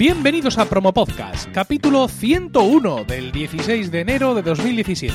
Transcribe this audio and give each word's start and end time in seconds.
Bienvenidos 0.00 0.56
a 0.56 0.64
Promo 0.64 0.94
Podcast, 0.94 1.52
capítulo 1.52 2.08
101 2.08 3.04
del 3.04 3.30
16 3.32 3.90
de 3.90 4.00
enero 4.00 4.34
de 4.34 4.40
2017. 4.40 5.14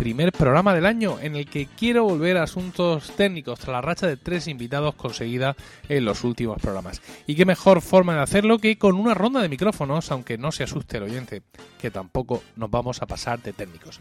primer 0.00 0.32
programa 0.32 0.74
del 0.74 0.86
año 0.86 1.18
en 1.20 1.36
el 1.36 1.44
que 1.44 1.66
quiero 1.66 2.04
volver 2.04 2.38
a 2.38 2.44
asuntos 2.44 3.14
técnicos 3.16 3.60
tras 3.60 3.72
la 3.74 3.82
racha 3.82 4.06
de 4.06 4.16
tres 4.16 4.48
invitados 4.48 4.94
conseguida 4.94 5.54
en 5.90 6.06
los 6.06 6.24
últimos 6.24 6.58
programas. 6.58 7.02
Y 7.26 7.34
qué 7.34 7.44
mejor 7.44 7.82
forma 7.82 8.14
de 8.14 8.22
hacerlo 8.22 8.58
que 8.58 8.78
con 8.78 8.94
una 8.94 9.12
ronda 9.12 9.42
de 9.42 9.50
micrófonos, 9.50 10.10
aunque 10.10 10.38
no 10.38 10.52
se 10.52 10.64
asuste 10.64 10.96
el 10.96 11.02
oyente, 11.02 11.42
que 11.78 11.90
tampoco 11.90 12.42
nos 12.56 12.70
vamos 12.70 13.02
a 13.02 13.06
pasar 13.06 13.42
de 13.42 13.52
técnicos. 13.52 14.00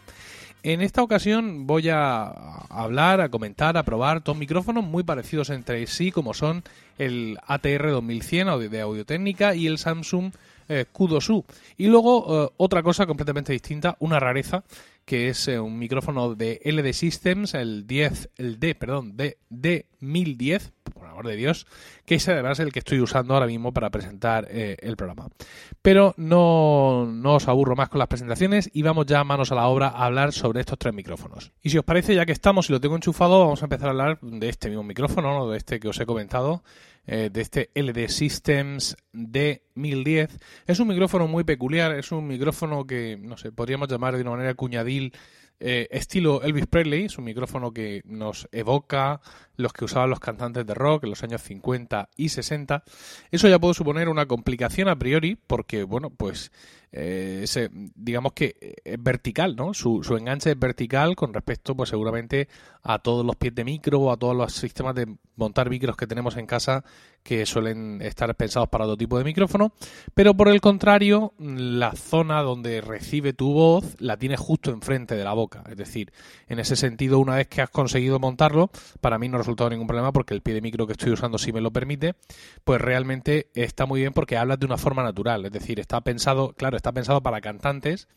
En 0.63 0.79
esta 0.79 1.03
ocasión 1.03 1.67
voy 1.67 1.89
a 1.89 2.27
hablar, 2.69 3.19
a 3.19 3.27
comentar, 3.27 3.75
a 3.75 3.83
probar 3.83 4.23
dos 4.23 4.37
micrófonos 4.37 4.85
muy 4.85 5.03
parecidos 5.03 5.49
entre 5.49 5.85
sí, 5.85 6.13
como 6.13 6.33
son 6.33 6.63
el 6.97 7.37
ATR 7.45 7.91
2100 7.91 8.69
de 8.71 8.79
Audio 8.79 9.05
Técnica 9.05 9.53
y 9.53 9.67
el 9.67 9.77
Samsung 9.77 10.31
eh, 10.69 10.85
Q2U. 10.93 11.45
Y 11.77 11.87
luego 11.87 12.45
eh, 12.45 12.53
otra 12.57 12.83
cosa 12.83 13.05
completamente 13.05 13.51
distinta, 13.51 13.97
una 13.99 14.19
rareza, 14.19 14.63
que 15.09 15.29
es 15.29 15.47
eh, 15.47 15.59
un 15.59 15.79
micrófono 15.79 16.35
de 16.35 16.61
LD 16.63 16.93
Systems, 16.93 17.55
el 17.55 17.87
10, 17.87 18.29
el 18.35 18.59
D, 18.59 18.75
perdón, 18.75 19.17
de 19.17 19.39
D1010, 19.49 20.71
por 20.93 21.07
amor 21.07 21.25
de 21.25 21.35
Dios, 21.35 21.65
que 22.05 22.13
es 22.13 22.29
además 22.29 22.59
el 22.59 22.71
que 22.71 22.77
estoy 22.77 23.01
usando 23.01 23.33
ahora 23.33 23.47
mismo 23.47 23.73
para 23.73 23.89
presentar 23.89 24.47
eh, 24.51 24.77
el 24.81 24.95
programa. 24.97 25.27
Pero 25.81 26.13
no, 26.17 27.07
no, 27.11 27.33
os 27.33 27.47
aburro 27.47 27.75
más 27.75 27.89
con 27.89 27.97
las 27.97 28.07
presentaciones 28.07 28.69
y 28.71 28.83
vamos 28.83 29.07
ya 29.07 29.23
manos 29.23 29.51
a 29.51 29.55
la 29.55 29.65
obra 29.65 29.87
a 29.87 30.05
hablar 30.05 30.31
sobre 30.31 30.59
estos 30.59 30.77
tres 30.77 30.93
micrófonos. 30.93 31.53
Y 31.63 31.71
si 31.71 31.79
os 31.79 31.85
parece, 31.85 32.13
ya 32.13 32.27
que 32.27 32.31
estamos 32.31 32.69
y 32.69 32.73
lo 32.73 32.79
tengo 32.79 32.93
enchufado, 32.93 33.39
vamos 33.39 33.63
a 33.63 33.65
empezar 33.65 33.87
a 33.87 33.91
hablar 33.93 34.19
de 34.21 34.47
este 34.47 34.69
mismo 34.69 34.83
micrófono, 34.83 35.49
de 35.49 35.57
este 35.57 35.79
que 35.79 35.87
os 35.87 35.99
he 35.99 36.05
comentado, 36.05 36.61
eh, 37.11 37.31
de 37.33 37.41
este 37.41 37.71
LD 37.73 38.07
Systems 38.07 38.95
D1010. 39.13 40.29
Es 40.67 40.79
un 40.79 40.89
micrófono 40.89 41.27
muy 41.27 41.43
peculiar, 41.43 41.97
es 41.97 42.11
un 42.11 42.27
micrófono 42.27 42.85
que, 42.85 43.17
no 43.19 43.35
sé, 43.35 43.51
podríamos 43.51 43.87
llamar 43.87 44.15
de 44.15 44.21
una 44.21 44.31
manera 44.31 44.53
cuñadil 44.53 45.13
eh, 45.59 45.87
estilo 45.89 46.43
Elvis 46.43 46.67
Presley, 46.67 47.05
es 47.05 47.17
un 47.17 47.23
micrófono 47.23 47.73
que 47.73 48.03
nos 48.05 48.47
evoca 48.51 49.21
los 49.55 49.73
que 49.73 49.85
usaban 49.85 50.11
los 50.11 50.19
cantantes 50.19 50.67
de 50.67 50.75
rock 50.75 51.05
en 51.05 51.09
los 51.09 51.23
años 51.23 51.41
50 51.41 52.09
y 52.15 52.29
60. 52.29 52.83
Eso 53.31 53.49
ya 53.49 53.57
puede 53.57 53.73
suponer 53.73 54.07
una 54.07 54.27
complicación 54.27 54.87
a 54.87 54.99
priori 54.99 55.35
porque, 55.35 55.81
bueno, 55.81 56.11
pues 56.11 56.51
eh, 56.91 57.45
digamos 57.95 58.33
que 58.33 58.81
es 58.83 59.01
vertical, 59.01 59.55
¿no? 59.55 59.73
Su, 59.73 60.03
su, 60.03 60.17
enganche 60.17 60.51
es 60.51 60.59
vertical 60.59 61.15
con 61.15 61.33
respecto, 61.33 61.75
pues 61.75 61.89
seguramente 61.89 62.47
a 62.81 62.99
todos 62.99 63.25
los 63.25 63.35
pies 63.35 63.53
de 63.53 63.63
micro 63.63 63.99
o 63.99 64.11
a 64.11 64.17
todos 64.17 64.35
los 64.35 64.53
sistemas 64.53 64.95
de 64.95 65.07
montar 65.35 65.69
micros 65.69 65.95
que 65.95 66.07
tenemos 66.07 66.37
en 66.37 66.45
casa 66.45 66.83
que 67.23 67.45
suelen 67.45 68.01
estar 68.01 68.33
pensados 68.35 68.69
para 68.69 68.85
otro 68.85 68.97
tipo 68.97 69.17
de 69.17 69.23
micrófono, 69.23 69.73
pero 70.13 70.35
por 70.35 70.47
el 70.47 70.61
contrario, 70.61 71.33
la 71.37 71.93
zona 71.93 72.41
donde 72.41 72.81
recibe 72.81 73.33
tu 73.33 73.53
voz 73.53 73.95
la 73.99 74.17
tienes 74.17 74.39
justo 74.39 74.71
enfrente 74.71 75.15
de 75.15 75.23
la 75.23 75.33
boca. 75.33 75.63
Es 75.69 75.77
decir, 75.77 76.11
en 76.47 76.59
ese 76.59 76.75
sentido, 76.75 77.19
una 77.19 77.35
vez 77.35 77.47
que 77.47 77.61
has 77.61 77.69
conseguido 77.69 78.19
montarlo, 78.19 78.71
para 79.01 79.19
mí 79.19 79.27
no 79.27 79.37
ha 79.37 79.39
resultado 79.39 79.69
ningún 79.69 79.87
problema 79.87 80.11
porque 80.11 80.33
el 80.33 80.41
pie 80.41 80.53
de 80.53 80.61
micro 80.61 80.87
que 80.87 80.93
estoy 80.93 81.11
usando, 81.11 81.37
si 81.37 81.51
me 81.51 81.61
lo 81.61 81.71
permite, 81.71 82.15
pues 82.63 82.81
realmente 82.81 83.49
está 83.53 83.85
muy 83.85 84.01
bien 84.01 84.13
porque 84.13 84.37
hablas 84.37 84.59
de 84.59 84.65
una 84.65 84.77
forma 84.77 85.03
natural. 85.03 85.45
Es 85.45 85.51
decir, 85.51 85.79
está 85.79 86.01
pensado, 86.01 86.53
claro, 86.53 86.77
está 86.79 86.91
pensado 86.91 87.21
para 87.21 87.41
cantantes 87.41 88.07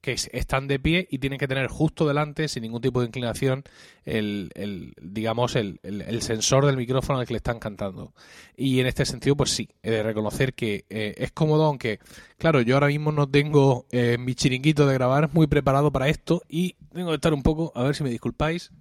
que 0.00 0.12
están 0.32 0.66
de 0.66 0.80
pie 0.80 1.06
y 1.10 1.18
tienen 1.18 1.38
que 1.38 1.46
tener 1.46 1.68
justo 1.68 2.08
delante, 2.08 2.48
sin 2.48 2.62
ningún 2.62 2.80
tipo 2.80 3.00
de 3.00 3.06
inclinación, 3.06 3.62
el, 4.04 4.50
el 4.54 4.94
digamos, 5.00 5.54
el, 5.54 5.78
el, 5.82 6.22
sensor 6.22 6.66
del 6.66 6.76
micrófono 6.76 7.20
al 7.20 7.26
que 7.26 7.34
le 7.34 7.38
están 7.38 7.60
cantando. 7.60 8.12
Y 8.56 8.80
en 8.80 8.86
este 8.86 9.04
sentido, 9.04 9.36
pues 9.36 9.50
sí, 9.50 9.68
he 9.82 9.92
de 9.92 10.02
reconocer 10.02 10.54
que 10.54 10.84
eh, 10.90 11.14
es 11.18 11.30
cómodo, 11.30 11.64
aunque, 11.64 12.00
claro, 12.36 12.60
yo 12.62 12.74
ahora 12.74 12.88
mismo 12.88 13.12
no 13.12 13.28
tengo 13.28 13.86
eh, 13.92 14.16
mi 14.18 14.34
chiringuito 14.34 14.86
de 14.86 14.94
grabar 14.94 15.30
muy 15.32 15.46
preparado 15.46 15.92
para 15.92 16.08
esto 16.08 16.42
y 16.48 16.74
tengo 16.92 17.10
que 17.10 17.16
estar 17.16 17.32
un 17.32 17.42
poco, 17.44 17.72
a 17.76 17.84
ver 17.84 17.94
si 17.94 18.02
me 18.02 18.10
disculpáis, 18.10 18.72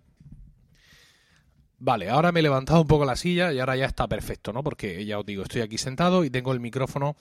Vale, 1.84 2.12
ahora 2.12 2.32
me 2.32 2.42
he 2.42 2.44
levantado 2.44 2.80
un 2.80 2.88
poco 2.88 3.06
la 3.06 3.16
silla 3.16 3.52
y 3.52 3.58
ahora 3.60 3.76
ya 3.76 3.88
está 3.88 4.08
perfecto, 4.08 4.54
¿no? 4.54 4.64
Porque 4.64 5.04
ya 5.04 5.18
os 5.18 5.26
digo, 5.26 5.42
estoy 5.42 5.62
aquí 5.62 5.80
sentado 5.80 6.24
y 6.24 6.30
tengo 6.30 6.54
el 6.54 6.60
micrófono 6.60 7.16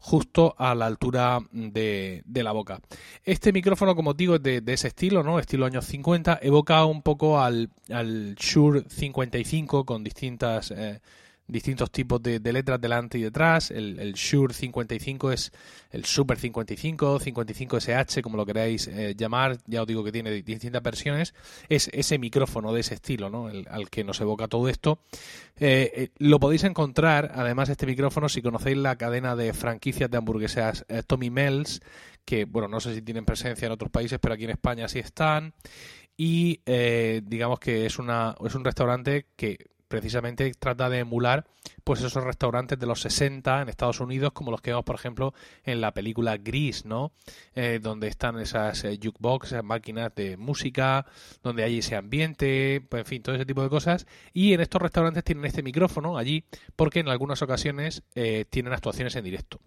justo 0.00 0.54
a 0.56 0.74
la 0.74 0.86
altura 0.86 1.40
de, 1.52 2.22
la 2.32 2.52
boca. 2.52 2.80
Este 3.24 3.52
micrófono, 3.52 3.94
como 3.94 4.14
digo, 4.14 4.36
es 4.36 4.42
de, 4.42 4.62
ese 4.68 4.88
estilo, 4.88 5.22
¿no? 5.22 5.38
Estilo 5.38 5.66
años 5.66 5.84
50, 5.84 6.38
evoca 6.40 6.86
un 6.86 7.02
poco 7.02 7.38
al, 7.38 7.68
al 7.90 8.34
Shure 8.36 8.84
55 8.88 9.84
con 9.84 10.02
distintas... 10.02 10.70
Eh, 10.70 10.98
distintos 11.48 11.90
tipos 11.90 12.22
de, 12.22 12.40
letras 12.40 12.80
delante 12.80 13.18
y 13.18 13.22
detrás. 13.22 13.70
El, 13.70 13.98
el, 13.98 14.14
Shure 14.14 14.52
55 14.52 15.32
es 15.32 15.52
el 15.90 16.04
Super 16.04 16.38
55, 16.38 17.20
55SH, 17.20 18.22
como 18.22 18.36
lo 18.36 18.46
queráis 18.46 18.88
eh, 18.88 19.14
llamar. 19.16 19.58
Ya 19.66 19.82
os 19.82 19.86
digo 19.86 20.02
que 20.02 20.12
tiene 20.12 20.30
distintas 20.30 20.82
versiones. 20.82 21.34
Es 21.68 21.88
ese 21.92 22.18
micrófono 22.18 22.72
de 22.72 22.80
ese 22.80 22.94
estilo, 22.94 23.30
¿no? 23.30 23.48
El, 23.48 23.66
al 23.70 23.90
que 23.90 24.04
nos 24.04 24.20
evoca 24.20 24.48
todo 24.48 24.68
esto. 24.68 24.98
Eh, 25.58 25.92
eh, 25.94 26.08
lo 26.18 26.40
podéis 26.40 26.64
encontrar, 26.64 27.32
además, 27.34 27.68
este 27.68 27.86
micrófono, 27.86 28.28
si 28.28 28.42
conocéis 28.42 28.76
la 28.76 28.96
cadena 28.96 29.36
de 29.36 29.52
franquicias 29.52 30.10
de 30.10 30.18
hamburguesas 30.18 30.84
Tommy 31.06 31.30
Mel's, 31.30 31.80
que, 32.24 32.44
bueno, 32.44 32.68
no 32.68 32.80
sé 32.80 32.94
si 32.94 33.02
tienen 33.02 33.24
presencia 33.24 33.66
en 33.66 33.72
otros 33.72 33.90
países, 33.90 34.18
pero 34.20 34.34
aquí 34.34 34.44
en 34.44 34.50
España 34.50 34.88
sí 34.88 34.98
están. 34.98 35.54
Y 36.16 36.60
digamos 37.22 37.60
que 37.60 37.84
es, 37.84 37.98
una, 37.98 38.34
es 38.44 38.54
un 38.54 38.64
restaurante 38.64 39.26
que 39.36 39.58
precisamente 39.88 40.52
trata 40.58 40.88
de 40.90 41.00
emular 41.00 41.46
pues 41.84 42.00
esos 42.00 42.22
restaurantes 42.24 42.78
de 42.78 42.86
los 42.86 43.00
60 43.00 43.62
en 43.62 43.68
Estados 43.68 44.00
Unidos 44.00 44.32
como 44.32 44.50
los 44.50 44.60
que 44.60 44.70
vemos 44.70 44.84
por 44.84 44.96
ejemplo 44.96 45.34
en 45.64 45.80
la 45.80 45.92
película 45.92 46.36
Gris 46.36 46.84
no 46.84 47.12
eh, 47.54 47.78
donde 47.80 48.08
están 48.08 48.38
esas 48.38 48.84
eh, 48.84 48.98
jukebox 49.02 49.48
esas 49.48 49.64
máquinas 49.64 50.14
de 50.14 50.36
música 50.36 51.06
donde 51.42 51.64
hay 51.64 51.78
ese 51.78 51.96
ambiente 51.96 52.84
pues, 52.88 53.00
en 53.00 53.06
fin 53.06 53.22
todo 53.22 53.34
ese 53.34 53.46
tipo 53.46 53.62
de 53.62 53.68
cosas. 53.68 54.06
Y 54.32 54.52
en 54.52 54.60
estos 54.60 54.80
restaurantes 54.80 55.24
tienen 55.24 55.44
este 55.44 55.62
micrófono 55.62 56.18
allí 56.18 56.44
porque 56.74 57.00
en 57.00 57.08
algunas 57.08 57.42
ocasiones 57.42 58.02
eh, 58.14 58.44
tienen 58.48 58.72
actuaciones 58.72 59.16
en 59.16 59.24
directo. 59.24 59.60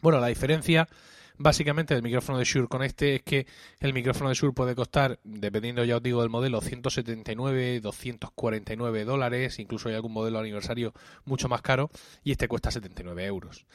Bueno 0.00 0.20
la 0.20 0.28
diferencia 0.28 0.88
básicamente 1.36 1.94
el 1.94 2.02
micrófono 2.02 2.38
de 2.38 2.44
Shure 2.44 2.68
con 2.68 2.82
este 2.82 3.16
es 3.16 3.22
que 3.22 3.46
el 3.80 3.92
micrófono 3.92 4.28
de 4.28 4.34
Shure 4.34 4.52
puede 4.52 4.74
costar, 4.74 5.18
dependiendo 5.24 5.84
ya 5.84 5.96
os 5.96 6.02
digo 6.02 6.20
del 6.20 6.30
modelo, 6.30 6.60
179, 6.60 7.80
249 7.80 9.04
dólares, 9.04 9.58
incluso 9.58 9.88
hay 9.88 9.94
algún 9.94 10.12
modelo 10.12 10.38
aniversario 10.38 10.92
mucho 11.24 11.48
más 11.48 11.62
caro, 11.62 11.90
y 12.22 12.32
este 12.32 12.48
cuesta 12.48 12.70
79 12.70 13.24
euros. 13.24 13.66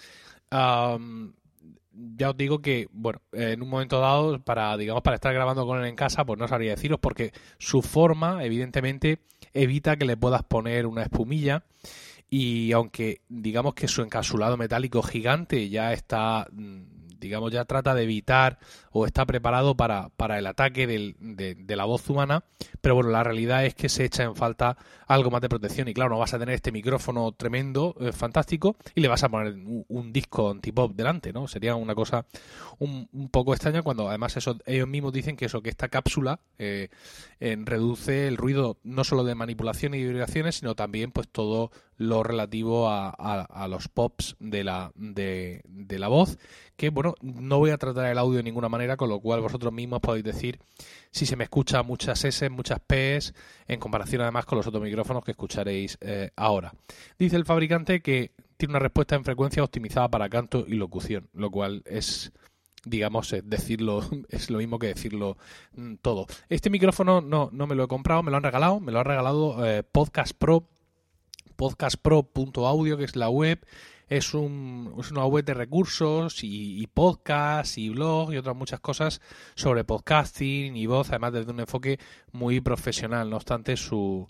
ya 0.52 2.30
os 2.30 2.38
digo 2.38 2.62
que, 2.62 2.88
bueno, 2.92 3.22
en 3.34 3.62
un 3.62 3.70
momento 3.70 4.00
dado, 4.00 4.40
para, 4.40 4.78
digamos, 4.78 5.04
para 5.04 5.16
estar 5.16 5.34
grabando 5.34 5.66
con 5.66 5.80
él 5.80 5.86
en 5.86 5.96
casa, 5.96 6.26
pues 6.26 6.40
no 6.40 6.48
sabría 6.48 6.72
deciros, 6.72 7.00
porque 7.00 7.34
su 7.58 7.82
forma, 7.82 8.44
evidentemente, 8.46 9.20
evita 9.54 9.98
que 9.98 10.06
le 10.06 10.18
puedas 10.18 10.44
poner 10.44 10.86
una 10.86 11.04
espumilla. 11.04 11.64
Y 12.32 12.72
aunque 12.74 13.22
digamos 13.28 13.74
que 13.74 13.88
su 13.88 14.04
encapsulado 14.04 14.56
metálico 14.56 15.02
gigante 15.02 15.68
ya 15.68 15.94
está 15.94 16.48
mm, 16.52 17.00
digamos, 17.20 17.52
ya 17.52 17.66
trata 17.66 17.94
de 17.94 18.04
evitar 18.04 18.60
o 18.92 19.06
está 19.06 19.26
preparado 19.26 19.76
para, 19.76 20.10
para 20.10 20.40
el 20.40 20.48
ataque 20.48 20.88
de, 20.88 21.76
la 21.76 21.86
voz 21.86 22.10
humana, 22.10 22.44
pero 22.82 22.96
bueno, 22.96 23.10
la 23.10 23.24
realidad 23.24 23.66
es 23.66 23.76
que 23.76 23.90
se 23.90 24.06
echa 24.06 24.24
en 24.24 24.36
falta 24.36 24.78
algo 25.08 25.32
más 25.32 25.42
de 25.42 25.50
protección 25.50 25.88
y 25.88 25.94
claro, 25.94 26.10
no 26.12 26.20
vas 26.20 26.34
a 26.34 26.40
tener 26.40 26.56
este 26.56 26.72
micrófono 26.72 27.32
tremendo, 27.32 27.96
eh, 28.00 28.12
fantástico, 28.12 28.76
y 28.96 29.02
le 29.02 29.08
vas 29.08 29.24
a 29.24 29.30
poner 29.30 29.56
un, 29.88 30.10
disco 30.12 30.50
antipop 30.50 30.94
delante, 30.94 31.32
¿no? 31.32 31.48
Sería 31.48 31.76
una 31.76 31.94
cosa 31.94 32.26
un, 32.80 33.08
poco 33.32 33.54
extraña 33.54 33.84
cuando 33.84 34.10
además 34.10 34.36
ellos 34.66 34.88
mismos 34.88 35.14
dicen 35.14 35.36
que 35.36 35.46
eso, 35.46 35.62
que 35.62 35.70
esta 35.70 35.90
cápsula 35.90 36.40
eh, 36.58 36.90
reduce 37.40 38.28
el 38.28 38.38
ruido 38.38 38.78
no 38.84 39.04
solo 39.04 39.24
de 39.24 39.36
manipulación 39.36 39.94
y 39.94 40.04
vibraciones, 40.04 40.56
sino 40.56 40.76
también 40.76 41.12
pues 41.12 41.28
todo 41.28 41.72
lo 42.00 42.24
relativo 42.24 42.88
a, 42.90 43.68
los 43.70 43.90
pops 43.90 44.38
de 44.40 44.64
la, 44.64 44.92
de, 44.96 45.62
la 46.00 46.08
voz, 46.08 46.38
que 46.78 46.90
bueno, 46.90 47.14
no 47.22 47.60
voy 47.60 47.72
a 47.72 47.78
tratar 47.78 48.06
el 48.06 48.18
audio 48.18 48.38
de 48.38 48.44
ninguna 48.44 48.70
manera, 48.70 48.96
con 48.96 49.10
lo 49.10 49.20
cual 49.20 49.42
vosotros 49.42 49.74
mismos 49.74 50.00
podéis 50.00 50.24
decir 50.24 50.60
si 51.12 51.26
se 51.26 51.36
me 51.36 51.44
escucha 51.44 51.84
muchas 51.84 52.24
S, 52.24 52.50
muchas 52.50 52.80
Ps, 52.80 53.34
en 53.68 53.80
comparación 53.82 54.22
además 54.22 54.46
con 54.46 54.58
los 54.58 54.66
otros 54.66 54.82
micrófonos 54.82 55.26
que 55.26 55.32
escucharéis 55.32 55.98
eh, 56.00 56.32
ahora. 56.38 56.74
Dice 57.20 57.36
el 57.36 57.44
fabricante 57.44 58.02
que 58.02 58.32
tiene 58.56 58.72
una 58.72 58.80
respuesta 58.80 59.18
en 59.18 59.26
frecuencia 59.26 59.62
optimizada 59.62 60.08
para 60.08 60.30
canto 60.30 60.64
y 60.66 60.76
locución, 60.76 61.30
lo 61.34 61.52
cual 61.52 61.84
es 61.86 62.32
digamos, 62.86 63.34
eh, 63.34 63.42
decirlo 63.44 64.08
es 64.30 64.50
lo 64.50 64.60
mismo 64.60 64.80
que 64.80 64.88
decirlo 64.88 65.38
mm, 65.76 65.96
todo. 65.96 66.28
Este 66.48 66.70
micrófono 66.70 67.20
no, 67.20 67.50
no 67.52 67.68
me 67.68 67.76
lo 67.76 67.84
he 67.84 67.88
comprado, 67.90 68.24
me 68.24 68.32
lo 68.32 68.38
han 68.38 68.44
regalado, 68.44 68.80
me 68.80 68.94
lo 68.94 69.02
ha 69.02 69.04
regalado 69.04 69.66
eh, 69.66 69.84
Podcast 69.84 70.32
Pro, 70.34 70.64
podcastpro.audio, 71.60 72.98
que 72.98 73.04
es 73.04 73.18
la 73.18 73.30
web. 73.30 73.60
Es, 74.08 74.34
un, 74.34 74.96
es 74.98 75.12
una 75.12 75.26
web 75.26 75.44
de 75.44 75.54
recursos 75.54 76.42
y, 76.44 76.82
y 76.82 76.88
podcasts 76.88 77.78
y 77.78 77.90
blog 77.90 78.34
y 78.34 78.38
otras 78.38 78.56
muchas 78.56 78.80
cosas 78.80 79.22
sobre 79.56 79.84
podcasting 79.84 80.78
y 80.78 80.86
voz, 80.88 81.10
además 81.10 81.34
desde 81.34 81.52
un 81.52 81.60
enfoque 81.60 82.00
muy 82.32 82.62
profesional. 82.62 83.30
No 83.30 83.36
obstante, 83.36 83.76
su, 83.76 84.26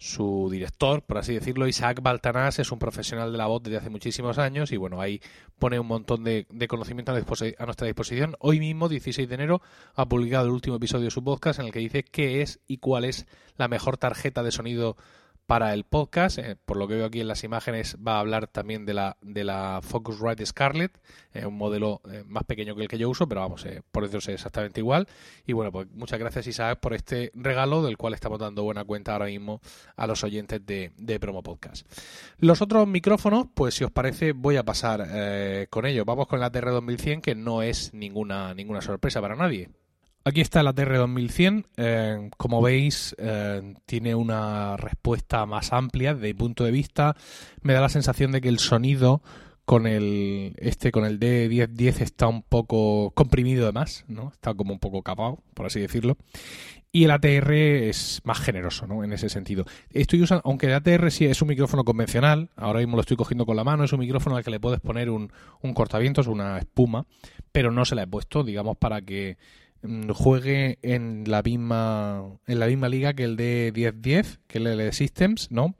su 0.00 0.48
director, 0.50 1.02
por 1.02 1.18
así 1.18 1.34
decirlo, 1.34 1.66
Isaac 1.66 2.00
Baltanás, 2.00 2.58
es 2.58 2.72
un 2.72 2.78
profesional 2.78 3.32
de 3.32 3.36
la 3.36 3.46
voz 3.48 3.62
desde 3.62 3.76
hace 3.76 3.90
muchísimos 3.90 4.38
años 4.38 4.72
y 4.72 4.78
bueno, 4.78 5.00
ahí 5.00 5.20
pone 5.58 5.78
un 5.78 5.88
montón 5.88 6.24
de, 6.24 6.46
conocimiento 6.68 7.12
a, 7.12 7.66
nuestra 7.66 7.86
disposición. 7.86 8.36
Hoy 8.38 8.60
mismo, 8.60 8.88
16 8.88 9.28
de 9.28 9.34
enero, 9.34 9.60
ha 9.94 10.08
publicado 10.08 10.46
el 10.46 10.52
último 10.52 10.76
episodio 10.76 11.04
de 11.06 11.10
su 11.10 11.22
podcast 11.22 11.58
en 11.58 11.66
el 11.66 11.72
que 11.72 11.80
dice 11.80 12.04
qué 12.04 12.40
es 12.40 12.60
y 12.66 12.78
cuál 12.78 13.04
es 13.04 13.26
la 13.58 13.68
mejor 13.68 13.98
tarjeta 13.98 14.42
de 14.42 14.52
sonido 14.52 14.96
para 15.50 15.74
el 15.74 15.82
podcast. 15.82 16.38
Eh, 16.38 16.54
por 16.64 16.76
lo 16.76 16.86
que 16.86 16.94
veo 16.94 17.06
aquí 17.06 17.20
en 17.20 17.26
las 17.26 17.42
imágenes 17.42 17.96
va 17.96 18.18
a 18.18 18.20
hablar 18.20 18.46
también 18.46 18.86
de 18.86 18.94
la, 18.94 19.16
de 19.20 19.42
la 19.42 19.80
Focusrite 19.82 20.46
Scarlett, 20.46 20.96
eh, 21.34 21.44
un 21.44 21.56
modelo 21.56 22.00
eh, 22.08 22.22
más 22.24 22.44
pequeño 22.44 22.76
que 22.76 22.82
el 22.82 22.88
que 22.88 22.98
yo 22.98 23.10
uso, 23.10 23.26
pero 23.26 23.40
vamos, 23.40 23.66
por 23.90 24.04
eso 24.04 24.18
es 24.18 24.28
exactamente 24.28 24.78
igual. 24.78 25.08
Y 25.44 25.52
bueno, 25.52 25.72
pues 25.72 25.88
muchas 25.90 26.20
gracias 26.20 26.46
Isaac 26.46 26.78
por 26.78 26.94
este 26.94 27.32
regalo 27.34 27.82
del 27.82 27.96
cual 27.96 28.14
estamos 28.14 28.38
dando 28.38 28.62
buena 28.62 28.84
cuenta 28.84 29.14
ahora 29.14 29.26
mismo 29.26 29.60
a 29.96 30.06
los 30.06 30.22
oyentes 30.22 30.64
de, 30.64 30.92
de 30.96 31.18
Promo 31.18 31.42
Podcast. 31.42 31.84
Los 32.38 32.62
otros 32.62 32.86
micrófonos, 32.86 33.46
pues 33.52 33.74
si 33.74 33.82
os 33.82 33.90
parece 33.90 34.30
voy 34.30 34.56
a 34.56 34.62
pasar 34.62 35.66
con 35.68 35.84
ellos. 35.84 36.06
Vamos 36.06 36.28
con 36.28 36.38
la 36.38 36.52
TR2100 36.52 37.22
que 37.22 37.34
no 37.34 37.62
es 37.62 37.92
ninguna, 37.92 38.54
ninguna 38.54 38.82
sorpresa 38.82 39.20
para 39.20 39.34
nadie. 39.34 39.68
Aquí 40.22 40.42
está 40.42 40.62
la 40.62 40.74
TR2100. 40.74 41.64
Eh, 41.76 42.30
como 42.36 42.60
veis, 42.60 43.14
eh, 43.18 43.74
tiene 43.86 44.14
una 44.14 44.76
respuesta 44.76 45.46
más 45.46 45.72
amplia 45.72 46.14
mi 46.14 46.34
punto 46.34 46.64
de 46.64 46.70
vista. 46.70 47.16
Me 47.62 47.72
da 47.72 47.80
la 47.80 47.88
sensación 47.88 48.32
de 48.32 48.40
que 48.40 48.48
el 48.48 48.58
sonido 48.58 49.22
con 49.64 49.86
el 49.86 50.54
este 50.58 50.90
con 50.90 51.04
el 51.04 51.20
D1010 51.20 52.00
está 52.00 52.26
un 52.26 52.42
poco 52.42 53.12
comprimido 53.12 53.64
de 53.64 53.72
más, 53.72 54.04
¿no? 54.08 54.30
Está 54.32 54.52
como 54.52 54.72
un 54.72 54.78
poco 54.78 55.02
capado, 55.02 55.42
por 55.54 55.66
así 55.66 55.80
decirlo. 55.80 56.16
Y 56.92 57.04
el 57.04 57.12
ATR 57.12 57.52
es 57.52 58.20
más 58.24 58.40
generoso, 58.40 58.86
¿no? 58.88 59.04
En 59.04 59.12
ese 59.12 59.28
sentido. 59.28 59.64
Estoy 59.90 60.22
usando, 60.22 60.42
aunque 60.44 60.66
el 60.66 60.74
ATR 60.74 61.10
sí 61.12 61.24
es 61.24 61.40
un 61.40 61.48
micrófono 61.48 61.84
convencional, 61.84 62.50
ahora 62.56 62.80
mismo 62.80 62.96
lo 62.96 63.02
estoy 63.02 63.16
cogiendo 63.16 63.46
con 63.46 63.54
la 63.54 63.62
mano, 63.62 63.84
es 63.84 63.92
un 63.92 64.00
micrófono 64.00 64.36
al 64.36 64.42
que 64.42 64.50
le 64.50 64.58
puedes 64.58 64.80
poner 64.80 65.08
un, 65.08 65.32
un 65.62 65.72
cortavientos, 65.72 66.26
una 66.26 66.58
espuma, 66.58 67.06
pero 67.52 67.70
no 67.70 67.84
se 67.84 67.94
la 67.94 68.02
he 68.02 68.06
puesto, 68.08 68.42
digamos, 68.42 68.76
para 68.76 69.02
que 69.02 69.38
juegue 70.12 70.78
en 70.82 71.24
la 71.26 71.42
misma 71.42 72.24
en 72.46 72.58
la 72.58 72.66
misma 72.66 72.88
liga 72.88 73.14
que 73.14 73.24
el 73.24 73.36
de 73.36 73.72
1010, 73.74 74.40
que 74.46 74.58
el 74.58 74.76
de 74.76 74.92
Systems, 74.92 75.50
¿no? 75.50 75.74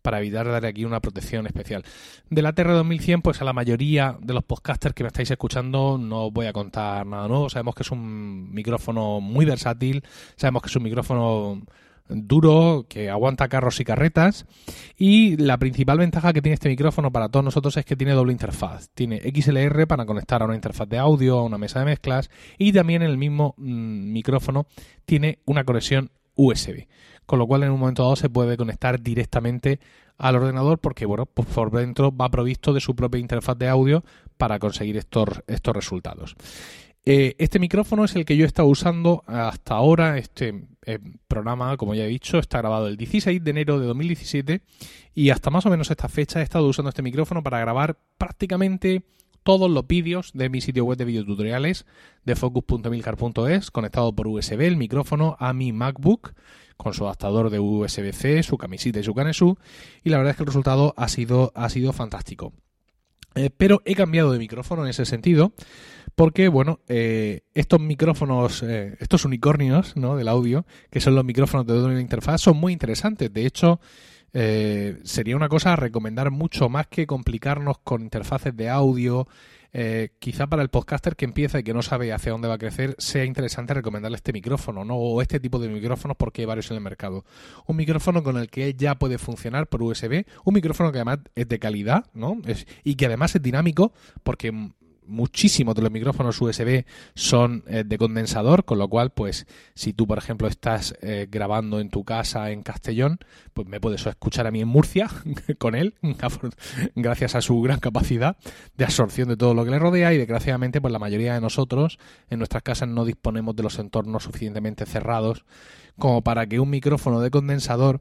Para 0.00 0.18
evitar 0.18 0.46
dar 0.48 0.64
aquí 0.64 0.84
una 0.84 1.00
protección 1.00 1.46
especial. 1.46 1.84
De 2.28 2.42
la 2.42 2.54
TR2100, 2.54 3.22
pues 3.22 3.40
a 3.40 3.44
la 3.44 3.52
mayoría 3.52 4.16
de 4.20 4.34
los 4.34 4.42
podcasters 4.42 4.94
que 4.94 5.04
me 5.04 5.08
estáis 5.08 5.30
escuchando 5.30 5.96
no 5.98 6.26
os 6.26 6.32
voy 6.32 6.46
a 6.46 6.52
contar 6.52 7.06
nada 7.06 7.28
nuevo. 7.28 7.48
Sabemos 7.50 7.74
que 7.74 7.82
es 7.82 7.90
un 7.90 8.52
micrófono 8.52 9.20
muy 9.20 9.44
versátil, 9.44 10.02
sabemos 10.36 10.62
que 10.62 10.68
es 10.68 10.76
un 10.76 10.82
micrófono 10.82 11.62
duro, 12.14 12.86
que 12.88 13.10
aguanta 13.10 13.48
carros 13.48 13.80
y 13.80 13.84
carretas. 13.84 14.46
Y 14.96 15.36
la 15.36 15.58
principal 15.58 15.98
ventaja 15.98 16.32
que 16.32 16.42
tiene 16.42 16.54
este 16.54 16.68
micrófono 16.68 17.10
para 17.10 17.28
todos 17.28 17.44
nosotros 17.44 17.76
es 17.76 17.84
que 17.84 17.96
tiene 17.96 18.12
doble 18.12 18.32
interfaz. 18.32 18.90
Tiene 18.94 19.20
XLR 19.20 19.86
para 19.86 20.06
conectar 20.06 20.42
a 20.42 20.46
una 20.46 20.54
interfaz 20.54 20.88
de 20.88 20.98
audio, 20.98 21.38
a 21.38 21.44
una 21.44 21.58
mesa 21.58 21.80
de 21.80 21.86
mezclas, 21.86 22.30
y 22.58 22.72
también 22.72 23.02
el 23.02 23.18
mismo 23.18 23.54
mm, 23.56 24.12
micrófono 24.12 24.66
tiene 25.04 25.38
una 25.44 25.64
conexión 25.64 26.10
USB. 26.34 26.86
Con 27.26 27.38
lo 27.38 27.46
cual 27.46 27.62
en 27.62 27.70
un 27.70 27.80
momento 27.80 28.02
dado 28.02 28.16
se 28.16 28.28
puede 28.28 28.56
conectar 28.56 29.00
directamente 29.00 29.80
al 30.18 30.36
ordenador 30.36 30.78
porque 30.78 31.06
bueno, 31.06 31.26
pues 31.26 31.48
por 31.48 31.70
dentro 31.70 32.14
va 32.14 32.30
provisto 32.30 32.72
de 32.72 32.80
su 32.80 32.94
propia 32.94 33.20
interfaz 33.20 33.58
de 33.58 33.68
audio 33.68 34.04
para 34.36 34.58
conseguir 34.58 34.96
estos, 34.96 35.28
estos 35.46 35.74
resultados. 35.74 36.36
Eh, 37.04 37.34
este 37.38 37.58
micrófono 37.58 38.04
es 38.04 38.14
el 38.14 38.24
que 38.24 38.36
yo 38.36 38.44
he 38.44 38.46
estado 38.46 38.68
usando 38.68 39.24
hasta 39.26 39.74
ahora. 39.74 40.18
Este 40.18 40.66
eh, 40.86 40.98
programa, 41.26 41.76
como 41.76 41.94
ya 41.94 42.04
he 42.04 42.08
dicho, 42.08 42.38
está 42.38 42.58
grabado 42.58 42.86
el 42.86 42.96
16 42.96 43.42
de 43.42 43.50
enero 43.50 43.80
de 43.80 43.86
2017 43.86 44.62
y 45.14 45.30
hasta 45.30 45.50
más 45.50 45.66
o 45.66 45.70
menos 45.70 45.90
esta 45.90 46.08
fecha 46.08 46.40
he 46.40 46.44
estado 46.44 46.66
usando 46.66 46.90
este 46.90 47.02
micrófono 47.02 47.42
para 47.42 47.58
grabar 47.60 47.98
prácticamente 48.18 49.02
todos 49.42 49.68
los 49.68 49.86
vídeos 49.86 50.30
de 50.34 50.48
mi 50.48 50.60
sitio 50.60 50.84
web 50.84 50.96
de 50.96 51.04
videotutoriales 51.04 51.86
de 52.24 52.36
focus.milcar.es 52.36 53.72
conectado 53.72 54.14
por 54.14 54.28
USB 54.28 54.60
el 54.60 54.76
micrófono 54.76 55.36
a 55.40 55.52
mi 55.52 55.72
MacBook 55.72 56.34
con 56.76 56.94
su 56.94 57.04
adaptador 57.04 57.50
de 57.50 57.58
USB-C, 57.58 58.44
su 58.44 58.56
camisita 58.56 59.00
y 59.00 59.04
su 59.04 59.14
canesú 59.14 59.58
y 60.04 60.10
la 60.10 60.18
verdad 60.18 60.30
es 60.30 60.36
que 60.36 60.44
el 60.44 60.48
resultado 60.48 60.94
ha 60.96 61.08
sido, 61.08 61.52
ha 61.56 61.68
sido 61.68 61.92
fantástico. 61.92 62.52
Eh, 63.34 63.50
pero 63.56 63.82
he 63.84 63.94
cambiado 63.94 64.32
de 64.32 64.38
micrófono 64.38 64.84
en 64.84 64.90
ese 64.90 65.04
sentido 65.06 65.52
porque, 66.14 66.48
bueno, 66.48 66.80
eh, 66.88 67.42
estos 67.54 67.80
micrófonos, 67.80 68.62
eh, 68.62 68.96
estos 69.00 69.24
unicornios 69.24 69.96
¿no? 69.96 70.16
del 70.16 70.28
audio, 70.28 70.66
que 70.90 71.00
son 71.00 71.14
los 71.14 71.24
micrófonos 71.24 71.66
de 71.66 71.74
doble 71.74 72.00
interfaz, 72.00 72.42
son 72.42 72.58
muy 72.58 72.72
interesantes. 72.72 73.32
De 73.32 73.46
hecho, 73.46 73.80
sería 74.32 75.36
una 75.36 75.48
cosa 75.50 75.74
a 75.74 75.76
recomendar 75.76 76.30
mucho 76.30 76.70
más 76.70 76.86
que 76.86 77.06
complicarnos 77.06 77.78
con 77.84 78.02
interfaces 78.02 78.56
de 78.56 78.70
audio 78.70 79.28
eh, 79.72 80.10
quizá 80.18 80.46
para 80.46 80.62
el 80.62 80.68
podcaster 80.68 81.16
que 81.16 81.24
empieza 81.24 81.58
y 81.58 81.62
que 81.62 81.72
no 81.72 81.82
sabe 81.82 82.12
hacia 82.12 82.32
dónde 82.32 82.48
va 82.48 82.54
a 82.54 82.58
crecer, 82.58 82.94
sea 82.98 83.24
interesante 83.24 83.74
recomendarle 83.74 84.16
este 84.16 84.32
micrófono, 84.32 84.84
¿no? 84.84 84.96
O 84.96 85.22
este 85.22 85.40
tipo 85.40 85.58
de 85.58 85.68
micrófonos 85.68 86.16
porque 86.16 86.42
hay 86.42 86.46
varios 86.46 86.70
en 86.70 86.76
el 86.76 86.82
mercado. 86.82 87.24
Un 87.66 87.76
micrófono 87.76 88.22
con 88.22 88.36
el 88.36 88.48
que 88.50 88.74
ya 88.74 88.96
puede 88.96 89.18
funcionar 89.18 89.68
por 89.68 89.82
USB, 89.82 90.24
un 90.44 90.54
micrófono 90.54 90.92
que 90.92 90.98
además 90.98 91.20
es 91.34 91.48
de 91.48 91.58
calidad, 91.58 92.06
¿no? 92.14 92.36
y 92.84 92.94
que 92.96 93.06
además 93.06 93.34
es 93.34 93.42
dinámico 93.42 93.92
porque 94.22 94.52
muchísimos 95.06 95.74
de 95.74 95.82
los 95.82 95.90
micrófonos 95.90 96.40
USB 96.40 96.84
son 97.14 97.64
eh, 97.66 97.84
de 97.86 97.98
condensador, 97.98 98.64
con 98.64 98.78
lo 98.78 98.88
cual, 98.88 99.10
pues, 99.10 99.46
si 99.74 99.92
tú, 99.92 100.06
por 100.06 100.18
ejemplo, 100.18 100.48
estás 100.48 100.94
eh, 101.02 101.26
grabando 101.30 101.80
en 101.80 101.90
tu 101.90 102.04
casa 102.04 102.50
en 102.50 102.62
Castellón, 102.62 103.18
pues 103.52 103.68
me 103.68 103.80
puedes 103.80 104.06
escuchar 104.06 104.46
a 104.46 104.50
mí 104.50 104.60
en 104.60 104.68
Murcia 104.68 105.08
con 105.58 105.74
él, 105.74 105.94
gracias 106.94 107.34
a 107.34 107.40
su 107.40 107.60
gran 107.60 107.80
capacidad 107.80 108.36
de 108.76 108.84
absorción 108.84 109.28
de 109.28 109.36
todo 109.36 109.54
lo 109.54 109.64
que 109.64 109.70
le 109.70 109.78
rodea 109.78 110.12
y 110.12 110.18
desgraciadamente, 110.18 110.80
pues 110.80 110.92
la 110.92 110.98
mayoría 110.98 111.34
de 111.34 111.40
nosotros 111.40 111.98
en 112.30 112.38
nuestras 112.38 112.62
casas 112.62 112.88
no 112.88 113.04
disponemos 113.04 113.56
de 113.56 113.62
los 113.62 113.78
entornos 113.78 114.24
suficientemente 114.24 114.86
cerrados 114.86 115.44
como 115.98 116.22
para 116.22 116.46
que 116.46 116.60
un 116.60 116.70
micrófono 116.70 117.20
de 117.20 117.30
condensador 117.30 118.00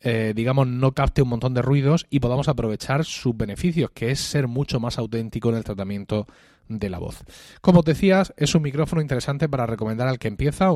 eh, 0.00 0.32
digamos, 0.34 0.66
no 0.66 0.92
capte 0.92 1.22
un 1.22 1.28
montón 1.28 1.54
de 1.54 1.62
ruidos 1.62 2.06
y 2.10 2.20
podamos 2.20 2.48
aprovechar 2.48 3.04
sus 3.04 3.36
beneficios, 3.36 3.90
que 3.90 4.10
es 4.10 4.20
ser 4.20 4.48
mucho 4.48 4.80
más 4.80 4.98
auténtico 4.98 5.50
en 5.50 5.56
el 5.56 5.64
tratamiento 5.64 6.26
de 6.68 6.90
la 6.90 6.98
voz. 6.98 7.24
Como 7.60 7.82
te 7.82 7.92
decías, 7.92 8.32
es 8.36 8.54
un 8.54 8.62
micrófono 8.62 9.02
interesante 9.02 9.48
para 9.48 9.66
recomendar 9.66 10.08
al 10.08 10.18
que 10.18 10.28
empieza, 10.28 10.70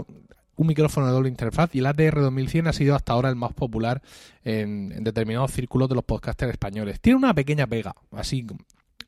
un 0.58 0.66
micrófono 0.66 1.06
de 1.06 1.12
doble 1.12 1.28
interfaz 1.28 1.75
y 1.75 1.78
el 1.78 1.87
ATR 1.87 2.20
2100 2.20 2.66
ha 2.66 2.72
sido 2.72 2.94
hasta 2.94 3.12
ahora 3.12 3.28
el 3.28 3.37
más 3.37 3.52
popular 3.52 4.02
en, 4.44 5.04
determinados 5.04 5.52
círculos 5.52 5.88
de 5.88 5.94
los 5.94 6.04
podcasters 6.04 6.52
españoles. 6.52 7.00
Tiene 7.00 7.16
una 7.16 7.32
pequeña 7.32 7.66
pega, 7.66 7.94
así, 8.10 8.44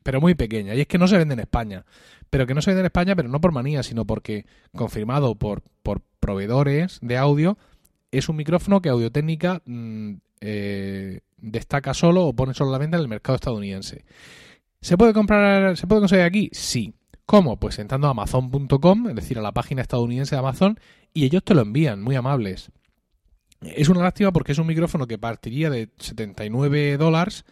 pero 0.03 0.21
muy 0.21 0.35
pequeña, 0.35 0.75
y 0.75 0.83
es 0.83 0.87
que 0.87 0.99
no 0.99 1.09
se 1.09 1.19
vende 1.19 1.35
en 1.35 1.41
España. 1.41 1.85
Pero 2.31 2.47
que 2.47 2.55
no 2.55 2.63
se 2.63 2.71
vende 2.71 2.81
en 2.81 2.87
España, 2.87 3.17
pero 3.17 3.29
no 3.29 3.41
por 3.41 3.51
manía, 3.51 3.83
sino 3.83 4.05
porque 4.05 4.47
confirmado 4.77 5.35
por, 5.35 5.63
por 5.83 6.03
proveedores 6.21 7.01
de 7.03 7.17
audio, 7.17 7.59
es 8.11 8.29
un 8.29 8.37
micrófono 8.37 8.81
que 8.81 8.89
Audio 8.89 9.13
Técnica 9.13 9.63
mm, 9.65 10.15
eh, 10.41 11.21
destaca 11.39 11.95
solo 11.95 12.27
o 12.27 12.35
pone 12.35 12.55
solo 12.55 12.71
la 12.71 12.79
venta 12.79 12.97
en 12.97 13.03
el 13.03 13.09
mercado 13.09 13.37
estadounidense. 13.37 14.05
¿Se 14.81 14.97
puede 14.97 15.13
comprar, 15.13 15.77
se 15.77 15.87
puede 15.87 16.01
conseguir 16.01 16.25
aquí? 16.25 16.51
Sí. 16.53 16.95
¿Cómo? 17.27 17.59
Pues 17.61 17.79
entrando 17.79 18.09
a 18.09 18.11
amazon.com, 18.11 19.09
es 19.09 19.15
decir, 19.15 19.39
a 19.39 19.43
la 19.43 19.53
página 19.53 19.83
estadounidense 19.83 20.35
de 20.35 20.41
Amazon, 20.41 20.81
y 21.15 21.25
ellos 21.25 21.45
te 21.45 21.55
lo 21.55 21.61
envían, 21.61 22.03
muy 22.03 22.17
amables. 22.17 22.73
Es 23.61 23.89
una 23.89 24.03
lástima 24.03 24.33
porque 24.33 24.53
es 24.53 24.59
un 24.59 24.67
micrófono 24.67 25.07
que 25.07 25.19
partiría 25.19 25.71
de 25.71 25.91
79 25.99 26.97
dólares, 26.97 27.45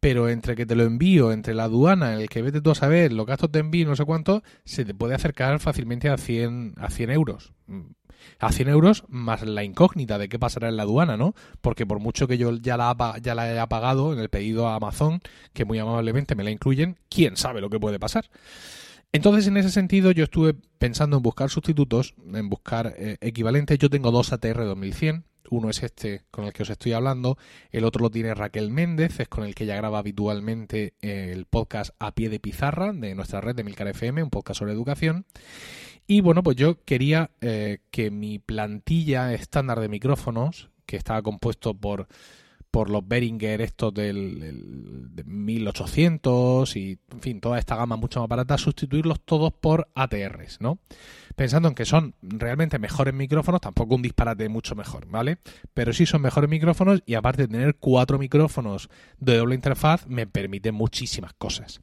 pero 0.00 0.28
entre 0.28 0.56
que 0.56 0.66
te 0.66 0.74
lo 0.74 0.82
envío, 0.82 1.32
entre 1.32 1.54
la 1.54 1.64
aduana, 1.64 2.14
el 2.14 2.28
que 2.28 2.42
vete 2.42 2.60
tú 2.60 2.72
a 2.72 2.74
saber, 2.74 3.12
los 3.12 3.24
gastos 3.24 3.50
de 3.52 3.60
envío, 3.60 3.86
no 3.86 3.96
sé 3.96 4.04
cuánto, 4.04 4.42
se 4.64 4.84
te 4.84 4.92
puede 4.92 5.14
acercar 5.14 5.60
fácilmente 5.60 6.10
a 6.10 6.18
100, 6.18 6.74
a 6.76 6.90
100 6.90 7.10
euros 7.10 7.54
a 8.38 8.52
100 8.52 8.68
euros 8.68 9.04
más 9.08 9.42
la 9.42 9.64
incógnita 9.64 10.18
de 10.18 10.28
qué 10.28 10.38
pasará 10.38 10.68
en 10.68 10.76
la 10.76 10.84
aduana, 10.84 11.16
¿no? 11.16 11.34
Porque 11.60 11.86
por 11.86 12.00
mucho 12.00 12.26
que 12.26 12.38
yo 12.38 12.56
ya 12.56 12.76
la, 12.76 13.16
ya 13.22 13.34
la 13.34 13.42
haya 13.42 13.66
pagado 13.68 14.12
en 14.12 14.18
el 14.18 14.28
pedido 14.28 14.68
a 14.68 14.76
Amazon, 14.76 15.20
que 15.52 15.64
muy 15.64 15.78
amablemente 15.78 16.34
me 16.34 16.44
la 16.44 16.50
incluyen, 16.50 16.98
quién 17.08 17.36
sabe 17.36 17.60
lo 17.60 17.70
que 17.70 17.80
puede 17.80 17.98
pasar. 17.98 18.30
Entonces, 19.12 19.46
en 19.46 19.56
ese 19.56 19.70
sentido, 19.70 20.10
yo 20.10 20.24
estuve 20.24 20.54
pensando 20.78 21.18
en 21.18 21.22
buscar 21.22 21.48
sustitutos, 21.48 22.14
en 22.32 22.48
buscar 22.48 22.94
eh, 22.98 23.16
equivalentes. 23.20 23.78
Yo 23.78 23.88
tengo 23.88 24.10
dos 24.10 24.32
ATR 24.32 24.64
2100 24.64 25.24
Uno 25.50 25.70
es 25.70 25.82
este 25.82 26.22
con 26.30 26.44
el 26.44 26.52
que 26.52 26.62
os 26.62 26.70
estoy 26.70 26.92
hablando, 26.92 27.36
el 27.70 27.84
otro 27.84 28.02
lo 28.02 28.10
tiene 28.10 28.34
Raquel 28.34 28.70
Méndez, 28.70 29.20
es 29.20 29.28
con 29.28 29.44
el 29.44 29.54
que 29.54 29.64
ella 29.64 29.76
graba 29.76 29.98
habitualmente 29.98 30.94
el 31.00 31.46
podcast 31.46 31.94
A 31.98 32.14
Pie 32.14 32.28
de 32.28 32.40
Pizarra 32.40 32.92
de 32.92 33.14
nuestra 33.14 33.40
red 33.40 33.54
de 33.54 33.64
Milcar 33.64 33.88
FM, 33.88 34.22
un 34.22 34.30
podcast 34.30 34.58
sobre 34.58 34.72
educación. 34.72 35.26
Y 36.06 36.20
bueno, 36.20 36.42
pues 36.42 36.56
yo 36.56 36.82
quería 36.84 37.30
eh, 37.40 37.78
que 37.90 38.10
mi 38.10 38.38
plantilla 38.38 39.32
estándar 39.32 39.80
de 39.80 39.88
micrófonos, 39.88 40.70
que 40.86 40.96
estaba 40.96 41.22
compuesto 41.22 41.74
por 41.74 42.08
por 42.74 42.90
los 42.90 43.06
Behringer 43.06 43.60
estos 43.60 43.94
del, 43.94 45.12
1800 45.24 46.74
y, 46.74 46.98
en 47.12 47.20
fin, 47.20 47.40
toda 47.40 47.60
esta 47.60 47.76
gama 47.76 47.94
mucho 47.94 48.18
más 48.18 48.28
barata, 48.28 48.58
sustituirlos 48.58 49.20
todos 49.20 49.52
por 49.52 49.86
ATRs, 49.94 50.60
¿no? 50.60 50.80
Pensando 51.36 51.68
en 51.68 51.76
que 51.76 51.84
son 51.84 52.16
realmente 52.20 52.80
mejores 52.80 53.14
micrófonos, 53.14 53.60
tampoco 53.60 53.94
un 53.94 54.02
disparate 54.02 54.48
mucho 54.48 54.74
mejor, 54.74 55.06
¿vale? 55.06 55.38
Pero 55.72 55.92
sí 55.92 56.04
son 56.04 56.22
mejores 56.22 56.50
micrófonos 56.50 57.00
y 57.06 57.14
aparte 57.14 57.42
de 57.42 57.48
tener 57.48 57.76
cuatro 57.76 58.18
micrófonos 58.18 58.88
de 59.20 59.36
doble 59.36 59.54
interfaz, 59.54 60.08
me 60.08 60.26
permite 60.26 60.72
muchísimas 60.72 61.32
cosas. 61.34 61.80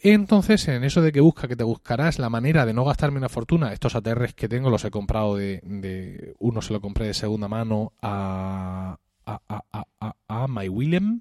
Entonces, 0.00 0.68
en 0.68 0.84
eso 0.84 1.00
de 1.00 1.12
que 1.12 1.20
busca, 1.20 1.48
que 1.48 1.56
te 1.56 1.64
buscarás 1.64 2.18
la 2.18 2.28
manera 2.28 2.66
de 2.66 2.74
no 2.74 2.84
gastarme 2.84 3.16
una 3.16 3.30
fortuna, 3.30 3.72
estos 3.72 3.94
ATRs 3.94 4.34
que 4.34 4.50
tengo 4.50 4.68
los 4.68 4.84
he 4.84 4.90
comprado 4.90 5.34
de, 5.34 5.62
de 5.64 6.34
uno 6.40 6.60
se 6.60 6.74
lo 6.74 6.82
compré 6.82 7.06
de 7.06 7.14
segunda 7.14 7.48
mano 7.48 7.94
a, 8.02 8.98
a, 9.26 9.40
a, 9.48 9.86
a, 10.00 10.16
a 10.28 10.48
My 10.48 10.68
Willem 10.68 11.20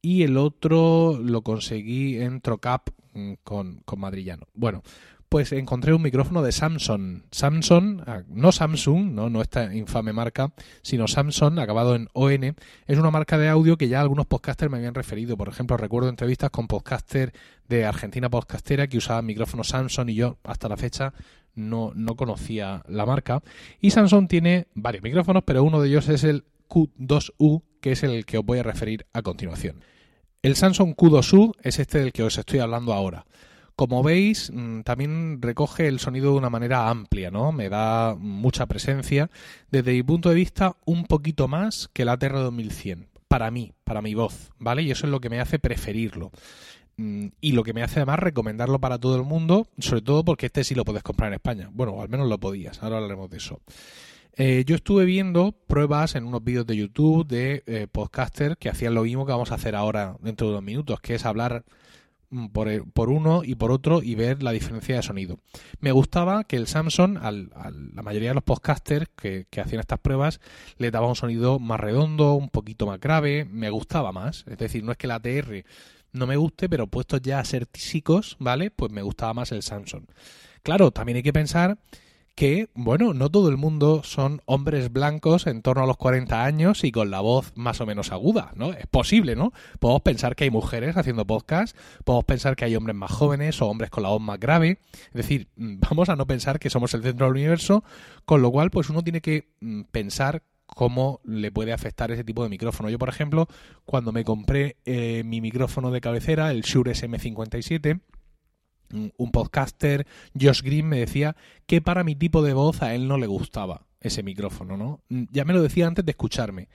y 0.00 0.24
el 0.24 0.36
otro 0.36 1.18
lo 1.22 1.42
conseguí 1.42 2.20
en 2.20 2.40
Trocap 2.40 2.90
mm, 3.14 3.34
con, 3.44 3.82
con 3.84 4.00
Madrillano. 4.00 4.46
Bueno, 4.52 4.82
pues 5.32 5.50
encontré 5.52 5.94
un 5.94 6.02
micrófono 6.02 6.42
de 6.42 6.52
Samsung. 6.52 7.22
Samsung, 7.30 8.02
ah, 8.06 8.22
no 8.28 8.52
Samsung, 8.52 9.12
no, 9.12 9.30
no 9.30 9.40
esta 9.40 9.74
infame 9.74 10.12
marca, 10.12 10.52
sino 10.82 11.08
Samsung, 11.08 11.58
acabado 11.58 11.94
en 11.94 12.08
ON, 12.12 12.54
es 12.86 12.98
una 12.98 13.10
marca 13.10 13.38
de 13.38 13.48
audio 13.48 13.78
que 13.78 13.88
ya 13.88 14.02
algunos 14.02 14.26
podcasters 14.26 14.70
me 14.70 14.76
habían 14.76 14.94
referido. 14.94 15.38
Por 15.38 15.48
ejemplo, 15.48 15.78
recuerdo 15.78 16.10
entrevistas 16.10 16.50
con 16.50 16.66
podcasters 16.66 17.32
de 17.66 17.86
Argentina 17.86 18.28
Podcastera 18.28 18.88
que 18.88 18.98
usaban 18.98 19.24
micrófonos 19.24 19.68
Samsung 19.68 20.10
y 20.10 20.16
yo 20.16 20.36
hasta 20.44 20.68
la 20.68 20.76
fecha 20.76 21.14
no, 21.54 21.92
no 21.94 22.14
conocía 22.14 22.82
la 22.86 23.06
marca. 23.06 23.42
Y 23.80 23.90
Samsung 23.90 24.28
tiene 24.28 24.66
varios 24.74 25.02
micrófonos, 25.02 25.44
pero 25.46 25.64
uno 25.64 25.80
de 25.80 25.88
ellos 25.88 26.10
es 26.10 26.24
el 26.24 26.44
Q2U, 26.72 27.62
que 27.80 27.92
es 27.92 28.02
el 28.02 28.24
que 28.24 28.38
os 28.38 28.44
voy 28.44 28.58
a 28.58 28.62
referir 28.62 29.06
a 29.12 29.20
continuación. 29.20 29.84
El 30.40 30.56
Samsung 30.56 30.94
Q2U 30.96 31.54
es 31.62 31.78
este 31.78 31.98
del 31.98 32.12
que 32.12 32.22
os 32.22 32.38
estoy 32.38 32.60
hablando 32.60 32.94
ahora. 32.94 33.26
Como 33.76 34.02
veis, 34.02 34.50
mm, 34.52 34.80
también 34.80 35.40
recoge 35.40 35.86
el 35.86 35.98
sonido 35.98 36.32
de 36.32 36.38
una 36.38 36.50
manera 36.50 36.88
amplia, 36.88 37.30
¿no? 37.30 37.52
Me 37.52 37.68
da 37.68 38.14
mucha 38.18 38.66
presencia. 38.66 39.30
Desde 39.70 39.92
mi 39.92 40.02
punto 40.02 40.30
de 40.30 40.34
vista, 40.34 40.76
un 40.84 41.04
poquito 41.04 41.48
más 41.48 41.88
que 41.92 42.02
el 42.02 42.08
ATR 42.08 42.38
2100. 42.38 43.08
Para 43.28 43.50
mí, 43.50 43.72
para 43.84 44.02
mi 44.02 44.14
voz, 44.14 44.50
¿vale? 44.58 44.82
Y 44.82 44.90
eso 44.90 45.06
es 45.06 45.10
lo 45.10 45.20
que 45.20 45.30
me 45.30 45.40
hace 45.40 45.58
preferirlo. 45.58 46.30
Mm, 46.96 47.28
y 47.40 47.52
lo 47.52 47.62
que 47.62 47.72
me 47.72 47.82
hace 47.82 48.00
además 48.00 48.18
recomendarlo 48.18 48.78
para 48.80 48.98
todo 48.98 49.16
el 49.16 49.22
mundo, 49.22 49.66
sobre 49.78 50.02
todo 50.02 50.24
porque 50.24 50.46
este 50.46 50.64
sí 50.64 50.74
lo 50.74 50.84
puedes 50.84 51.02
comprar 51.02 51.28
en 51.28 51.34
España. 51.34 51.70
Bueno, 51.72 52.00
al 52.02 52.08
menos 52.08 52.28
lo 52.28 52.38
podías, 52.38 52.82
ahora 52.82 52.96
hablaremos 52.96 53.30
de 53.30 53.38
eso. 53.38 53.60
Eh, 54.34 54.64
yo 54.66 54.76
estuve 54.76 55.04
viendo 55.04 55.52
pruebas 55.52 56.14
en 56.14 56.24
unos 56.24 56.42
vídeos 56.42 56.66
de 56.66 56.76
YouTube 56.76 57.26
de 57.26 57.62
eh, 57.66 57.86
podcasters 57.86 58.56
que 58.56 58.70
hacían 58.70 58.94
lo 58.94 59.02
mismo 59.02 59.26
que 59.26 59.32
vamos 59.32 59.52
a 59.52 59.56
hacer 59.56 59.76
ahora 59.76 60.16
dentro 60.20 60.46
de 60.46 60.52
unos 60.54 60.64
minutos, 60.64 61.00
que 61.00 61.14
es 61.16 61.26
hablar 61.26 61.64
mm, 62.30 62.46
por, 62.46 63.10
uno 63.10 63.42
y 63.44 63.56
por 63.56 63.70
otro 63.70 64.02
y 64.02 64.14
ver 64.14 64.42
la 64.42 64.52
diferencia 64.52 64.96
de 64.96 65.02
sonido. 65.02 65.38
Me 65.80 65.92
gustaba 65.92 66.44
que 66.44 66.56
el 66.56 66.66
Samsung, 66.66 67.18
a 67.18 67.30
la 67.30 68.02
mayoría 68.02 68.30
de 68.30 68.34
los 68.34 68.44
podcasters 68.44 69.10
que, 69.14 69.46
que, 69.50 69.60
hacían 69.60 69.80
estas 69.80 70.00
pruebas, 70.00 70.40
le 70.78 70.90
daba 70.90 71.08
un 71.08 71.16
sonido 71.16 71.58
más 71.58 71.78
redondo, 71.78 72.32
un 72.32 72.48
poquito 72.48 72.86
más 72.86 73.00
grave, 73.00 73.44
me 73.44 73.68
gustaba 73.68 74.12
más. 74.12 74.46
Es 74.48 74.56
decir, 74.56 74.82
no 74.82 74.92
es 74.92 74.98
que 74.98 75.08
la 75.08 75.16
ATR 75.16 75.64
no 76.12 76.26
me 76.26 76.36
guste, 76.36 76.70
pero 76.70 76.86
puestos 76.86 77.20
ya 77.20 77.38
a 77.38 77.44
ser 77.44 77.66
tísicos, 77.66 78.36
¿vale? 78.38 78.70
Pues 78.70 78.92
me 78.92 79.02
gustaba 79.02 79.34
más 79.34 79.52
el 79.52 79.62
Samsung. 79.62 80.04
Claro, 80.62 80.90
también 80.90 81.16
hay 81.16 81.22
que 81.22 81.32
pensar 81.34 81.78
que, 82.34 82.70
bueno, 82.74 83.12
no 83.12 83.30
todo 83.30 83.48
el 83.48 83.56
mundo 83.56 84.02
son 84.04 84.40
hombres 84.46 84.92
blancos 84.92 85.46
en 85.46 85.62
torno 85.62 85.82
a 85.82 85.86
los 85.86 85.96
40 85.96 86.44
años 86.44 86.82
y 86.84 86.90
con 86.90 87.10
la 87.10 87.20
voz 87.20 87.52
más 87.56 87.80
o 87.80 87.86
menos 87.86 88.10
aguda, 88.10 88.52
¿no? 88.54 88.72
Es 88.72 88.86
posible, 88.86 89.36
¿no? 89.36 89.52
Podemos 89.80 90.02
pensar 90.02 90.34
que 90.34 90.44
hay 90.44 90.50
mujeres 90.50 90.96
haciendo 90.96 91.26
podcast, 91.26 91.76
podemos 92.04 92.24
pensar 92.24 92.56
que 92.56 92.64
hay 92.64 92.74
hombres 92.74 92.96
más 92.96 93.10
jóvenes 93.10 93.60
o 93.60 93.68
hombres 93.68 93.90
con 93.90 94.02
la 94.02 94.08
voz 94.08 94.20
más 94.20 94.40
grave, 94.40 94.78
es 95.08 95.12
decir, 95.12 95.48
mm, 95.56 95.80
vamos 95.90 96.08
a 96.08 96.16
no 96.16 96.26
pensar 96.26 96.58
que 96.58 96.70
somos 96.70 96.94
el 96.94 97.02
centro 97.02 97.26
del 97.26 97.34
universo, 97.34 97.84
con 98.24 98.40
lo 98.40 98.50
cual, 98.50 98.70
pues 98.70 98.88
uno 98.88 99.02
tiene 99.02 99.20
que 99.20 99.50
mm, 99.60 99.82
pensar 99.90 100.42
cómo 100.66 101.20
le 101.24 101.52
puede 101.52 101.72
afectar 101.72 102.10
ese 102.10 102.24
tipo 102.24 102.42
de 102.42 102.48
micrófono. 102.48 102.88
Yo, 102.88 102.98
por 102.98 103.10
ejemplo, 103.10 103.46
cuando 103.84 104.10
me 104.10 104.24
compré 104.24 104.76
eh, 104.86 105.22
mi 105.24 105.42
micrófono 105.42 105.90
de 105.90 106.00
cabecera, 106.00 106.50
el 106.50 106.62
Shure 106.62 106.92
SM57, 106.92 108.00
un 108.92 109.30
podcaster, 109.30 110.06
Josh 110.38 110.62
Green, 110.62 110.88
me 110.88 110.98
decía 110.98 111.36
que 111.66 111.80
para 111.80 112.04
mi 112.04 112.14
tipo 112.14 112.42
de 112.42 112.54
voz 112.54 112.82
a 112.82 112.94
él 112.94 113.08
no 113.08 113.18
le 113.18 113.26
gustaba 113.26 113.86
ese 114.00 114.22
micrófono, 114.22 114.76
¿no? 114.76 115.00
Ya 115.08 115.44
me 115.44 115.52
lo 115.52 115.62
decía 115.62 115.86
antes 115.86 116.04
de 116.04 116.10
escucharme, 116.10 116.68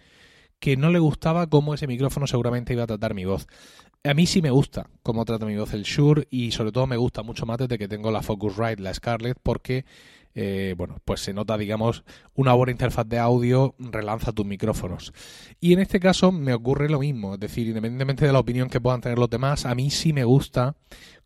que 0.59 0.77
no 0.77 0.89
le 0.89 0.99
gustaba 0.99 1.47
cómo 1.47 1.73
ese 1.73 1.87
micrófono 1.87 2.27
seguramente 2.27 2.73
iba 2.73 2.83
a 2.83 2.87
tratar 2.87 3.13
mi 3.13 3.25
voz. 3.25 3.47
A 4.03 4.13
mí 4.13 4.25
sí 4.25 4.41
me 4.41 4.49
gusta 4.49 4.89
cómo 5.03 5.25
trata 5.25 5.45
mi 5.45 5.55
voz 5.55 5.73
el 5.73 5.83
Shure 5.83 6.27
y 6.29 6.51
sobre 6.51 6.71
todo 6.71 6.87
me 6.87 6.97
gusta 6.97 7.23
mucho 7.23 7.45
más 7.45 7.57
desde 7.57 7.77
que 7.77 7.87
tengo 7.87 8.11
la 8.11 8.21
Focusrite, 8.21 8.81
la 8.81 8.93
Scarlett, 8.93 9.37
porque 9.41 9.85
eh, 10.39 10.75
bueno, 10.77 11.01
pues 11.03 11.21
se 11.21 11.33
nota, 11.33 11.57
digamos, 11.57 12.03
una 12.35 12.53
buena 12.53 12.71
interfaz 12.71 13.07
de 13.07 13.17
audio 13.17 13.73
relanza 13.79 14.31
tus 14.31 14.45
micrófonos. 14.45 15.11
Y 15.59 15.73
en 15.73 15.79
este 15.79 15.99
caso 15.99 16.31
me 16.31 16.53
ocurre 16.53 16.89
lo 16.89 16.99
mismo, 16.99 17.33
es 17.33 17.39
decir, 17.39 17.65
independientemente 17.65 18.27
de 18.27 18.33
la 18.33 18.37
opinión 18.37 18.69
que 18.69 18.79
puedan 18.79 19.01
tener 19.01 19.17
los 19.17 19.31
demás, 19.31 19.65
a 19.65 19.73
mí 19.73 19.89
sí 19.89 20.13
me 20.13 20.25
gusta 20.25 20.75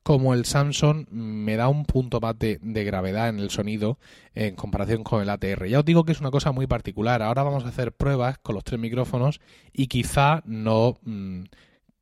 como 0.02 0.34
el 0.34 0.46
Samsung 0.46 1.10
me 1.12 1.58
da 1.58 1.68
un 1.68 1.84
punto 1.84 2.22
más 2.22 2.40
de, 2.40 2.58
gravedad 2.62 3.28
en 3.28 3.40
el 3.40 3.50
sonido 3.50 4.00
en 4.34 4.56
comparación 4.56 5.04
con 5.04 5.22
el 5.22 5.30
ATR. 5.30 5.68
Ya 5.68 5.80
os 5.80 5.86
digo 5.86 6.06
que 6.06 6.14
es 6.14 6.22
una 6.22 6.32
cosa 6.32 6.54
muy 6.54 6.66
particular. 6.66 7.22
Ahora 7.22 7.44
vamos 7.44 7.66
a 7.66 7.68
hacer 7.68 7.92
pruebas 7.92 8.38
con 8.38 8.56
los 8.56 8.64
tres 8.64 8.80
micrófonos 8.80 9.42
y 9.74 9.88
quizá 9.88 10.42
no 10.46 10.98
mm, 11.04 11.44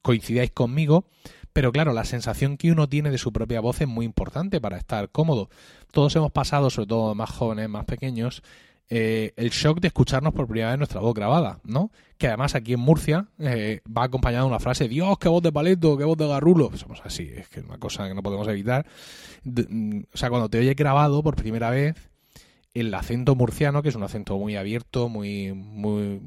coincidáis 0.03 0.51
conmigo, 0.51 1.05
pero 1.53 1.71
claro, 1.71 1.91
la 1.91 2.05
sensación 2.05 2.55
que 2.55 2.71
uno 2.71 2.87
tiene 2.87 3.09
de 3.09 3.17
su 3.17 3.33
propia 3.33 3.61
voz 3.61 3.81
es 3.81 3.87
muy 3.87 4.05
importante 4.05 4.61
para 4.61 4.77
estar 4.77 5.09
cómodo. 5.09 5.49
Todos 5.91 6.15
hemos 6.15 6.31
pasado, 6.31 6.69
sobre 6.69 6.87
todo 6.87 7.15
más 7.15 7.29
jóvenes, 7.29 7.69
más 7.69 7.85
pequeños, 7.85 8.43
eh, 8.91 9.33
el 9.35 9.51
shock 9.51 9.79
de 9.79 9.89
escucharnos 9.89 10.33
por 10.33 10.47
primera 10.47 10.69
vez 10.69 10.79
nuestra 10.79 10.99
voz 10.99 11.13
grabada, 11.13 11.59
¿no? 11.63 11.91
Que 12.17 12.27
además 12.27 12.55
aquí 12.55 12.73
en 12.73 12.79
Murcia 12.79 13.27
eh, 13.37 13.81
va 13.85 14.03
acompañada 14.03 14.43
de 14.43 14.49
una 14.49 14.59
frase, 14.59 14.87
Dios, 14.87 15.19
qué 15.19 15.29
voz 15.29 15.43
de 15.43 15.51
paleto, 15.51 15.95
qué 15.95 16.05
voz 16.05 16.17
de 16.17 16.27
garrulo. 16.27 16.75
Somos 16.75 16.99
así, 17.05 17.29
es 17.35 17.47
que 17.49 17.59
es 17.59 17.65
una 17.67 17.77
cosa 17.77 18.07
que 18.07 18.15
no 18.15 18.23
podemos 18.23 18.47
evitar. 18.47 18.87
Mm, 19.43 20.01
o 20.11 20.17
sea, 20.17 20.29
cuando 20.29 20.49
te 20.49 20.57
oyes 20.57 20.75
grabado 20.75 21.21
por 21.21 21.35
primera 21.35 21.69
vez, 21.69 22.09
el 22.73 22.91
acento 22.95 23.35
murciano, 23.35 23.83
que 23.83 23.89
es 23.89 23.95
un 23.95 24.03
acento 24.03 24.39
muy 24.39 24.55
abierto, 24.55 25.07
muy, 25.07 25.53
muy 25.53 26.19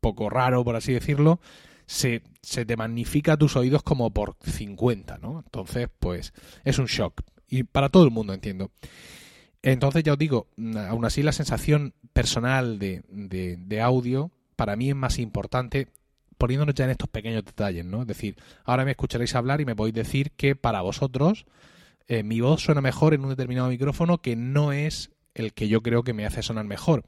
poco 0.00 0.30
raro, 0.30 0.64
por 0.64 0.76
así 0.76 0.94
decirlo, 0.94 1.38
se, 1.84 2.22
se 2.40 2.64
te 2.64 2.76
magnifica 2.76 3.36
tus 3.36 3.56
oídos 3.56 3.82
como 3.82 4.10
por 4.10 4.36
50, 4.42 5.18
¿no? 5.18 5.42
Entonces, 5.44 5.88
pues 5.98 6.32
es 6.64 6.78
un 6.78 6.86
shock. 6.86 7.20
Y 7.48 7.62
para 7.62 7.88
todo 7.88 8.04
el 8.04 8.10
mundo, 8.10 8.32
entiendo. 8.32 8.70
Entonces 9.62 10.04
ya 10.04 10.12
os 10.12 10.18
digo, 10.18 10.48
aún 10.88 11.04
así 11.04 11.22
la 11.22 11.32
sensación 11.32 11.94
personal 12.12 12.78
de, 12.78 13.02
de, 13.08 13.80
audio 13.80 14.30
para 14.54 14.76
mí 14.76 14.90
es 14.90 14.96
más 14.96 15.18
importante 15.18 15.88
poniéndonos 16.38 16.74
ya 16.74 16.84
en 16.84 16.90
estos 16.90 17.08
pequeños 17.08 17.44
detalles, 17.44 17.84
¿no? 17.84 18.02
Es 18.02 18.06
decir, 18.06 18.36
ahora 18.64 18.84
me 18.84 18.92
escucharéis 18.92 19.34
hablar 19.34 19.60
y 19.60 19.64
me 19.64 19.74
podéis 19.74 19.94
decir 19.94 20.30
que 20.32 20.54
para 20.54 20.82
vosotros 20.82 21.46
eh, 22.06 22.22
mi 22.22 22.40
voz 22.40 22.62
suena 22.62 22.80
mejor 22.80 23.14
en 23.14 23.24
un 23.24 23.30
determinado 23.30 23.68
micrófono 23.68 24.18
que 24.18 24.36
no 24.36 24.72
es 24.72 25.10
el 25.34 25.52
que 25.52 25.68
yo 25.68 25.82
creo 25.82 26.04
que 26.04 26.12
me 26.12 26.26
hace 26.26 26.42
sonar 26.42 26.64
mejor. 26.66 27.04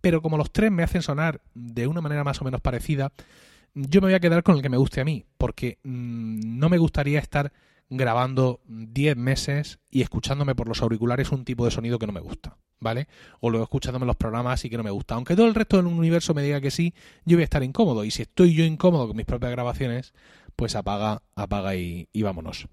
Pero 0.00 0.22
como 0.22 0.36
los 0.36 0.50
tres 0.50 0.72
me 0.72 0.82
hacen 0.82 1.02
sonar 1.02 1.42
de 1.54 1.86
una 1.86 2.00
manera 2.00 2.24
más 2.24 2.40
o 2.40 2.44
menos 2.44 2.60
parecida, 2.60 3.12
yo 3.74 4.00
me 4.00 4.08
voy 4.08 4.14
a 4.14 4.20
quedar 4.20 4.42
con 4.42 4.56
el 4.56 4.62
que 4.62 4.68
me 4.68 4.78
guste 4.78 5.00
a 5.00 5.04
mí, 5.04 5.26
porque 5.38 5.78
mm, 5.84 6.58
no 6.58 6.68
me 6.68 6.78
gustaría 6.78 7.18
estar 7.18 7.52
grabando 7.90 8.60
10 8.66 9.16
meses 9.16 9.80
y 9.90 10.02
escuchándome 10.02 10.54
por 10.54 10.68
los 10.68 10.80
auriculares 10.80 11.32
un 11.32 11.44
tipo 11.44 11.64
de 11.64 11.72
sonido 11.72 11.98
que 11.98 12.06
no 12.06 12.12
me 12.12 12.20
gusta, 12.20 12.56
¿vale? 12.78 13.08
O 13.40 13.50
luego 13.50 13.64
escuchándome 13.64 14.06
los 14.06 14.16
programas 14.16 14.64
y 14.64 14.70
que 14.70 14.76
no 14.76 14.84
me 14.84 14.90
gusta. 14.90 15.16
Aunque 15.16 15.34
todo 15.34 15.46
el 15.46 15.54
resto 15.54 15.76
del 15.76 15.86
universo 15.86 16.32
me 16.32 16.42
diga 16.42 16.60
que 16.60 16.70
sí, 16.70 16.94
yo 17.24 17.36
voy 17.36 17.42
a 17.42 17.44
estar 17.44 17.62
incómodo. 17.64 18.04
Y 18.04 18.12
si 18.12 18.22
estoy 18.22 18.54
yo 18.54 18.64
incómodo 18.64 19.08
con 19.08 19.16
mis 19.16 19.26
propias 19.26 19.50
grabaciones, 19.50 20.14
pues 20.54 20.76
apaga, 20.76 21.22
apaga 21.34 21.74
y, 21.74 22.08
vámonos. 22.14 22.68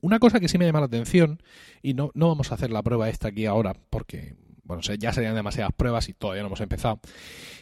Una 0.00 0.20
cosa 0.20 0.38
que 0.38 0.48
sí 0.48 0.56
me 0.56 0.66
llama 0.66 0.80
la 0.80 0.86
atención, 0.86 1.42
y 1.82 1.94
no, 1.94 2.12
no 2.14 2.28
vamos 2.28 2.52
a 2.52 2.54
hacer 2.54 2.70
la 2.70 2.82
prueba 2.82 3.08
esta 3.08 3.28
aquí 3.28 3.46
ahora, 3.46 3.74
porque 3.90 4.36
bueno, 4.62 4.82
ya 4.82 5.12
serían 5.12 5.34
demasiadas 5.34 5.72
pruebas 5.74 6.08
y 6.10 6.12
todavía 6.12 6.42
no 6.42 6.48
hemos 6.48 6.60
empezado, 6.60 7.00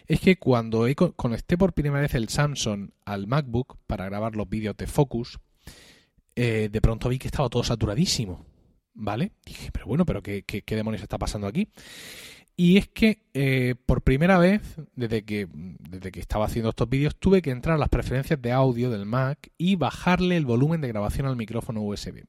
es 0.07 0.21
que 0.21 0.37
cuando 0.37 0.87
conecté 1.15 1.57
por 1.57 1.73
primera 1.73 2.03
vez 2.03 2.15
el 2.15 2.29
Samsung 2.29 2.91
al 3.05 3.29
MacBook 3.29 3.79
para 3.87 4.05
grabar 4.07 4.35
los 4.35 4.49
vídeos 4.49 4.77
de 4.77 4.89
Focus, 4.89 5.39
eh, 6.37 6.69
de 6.71 6.81
pronto 6.81 7.09
vi 7.09 7.19
que 7.19 7.29
estaba 7.29 7.49
todo 7.49 7.65
saturadísimo. 7.65 8.45
¿Vale? 8.99 9.33
Dije, 9.45 9.71
pero 9.73 9.87
bueno, 9.87 10.07
pero 10.07 10.23
¿qué, 10.23 10.43
qué, 10.43 10.77
demonios 10.77 11.03
está 11.03 11.19
pasando 11.19 11.47
aquí? 11.47 11.69
Y 12.57 12.79
es 12.79 12.89
que 12.89 13.21
eh, 13.35 13.75
por 13.85 14.01
primera 14.01 14.39
vez, 14.39 14.63
desde 14.95 15.23
que, 15.23 15.49
desde 15.53 16.11
que 16.11 16.21
estaba 16.21 16.47
haciendo 16.47 16.71
estos 16.71 16.89
vídeos, 16.89 17.15
tuve 17.17 17.43
que 17.43 17.51
entrar 17.51 17.75
a 17.75 17.79
las 17.79 17.91
preferencias 17.91 18.41
de 18.41 18.53
audio 18.53 18.89
del 18.89 19.05
Mac 19.05 19.51
y 19.59 19.77
bajarle 19.77 20.39
el 20.39 20.47
volumen 20.47 20.81
de 20.81 20.89
grabación 20.89 21.27
al 21.27 21.37
micrófono 21.37 21.83
USB. 21.83 22.25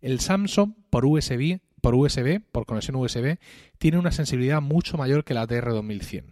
El 0.00 0.18
Samsung 0.18 0.72
por 0.90 1.04
USB, 1.04 1.60
por 1.80 1.94
USB, 1.94 2.40
por 2.50 2.66
conexión 2.66 2.96
USB, 2.96 3.38
tiene 3.78 3.98
una 3.98 4.10
sensibilidad 4.10 4.60
mucho 4.60 4.98
mayor 4.98 5.22
que 5.22 5.34
la 5.34 5.46
TR2100. 5.46 6.24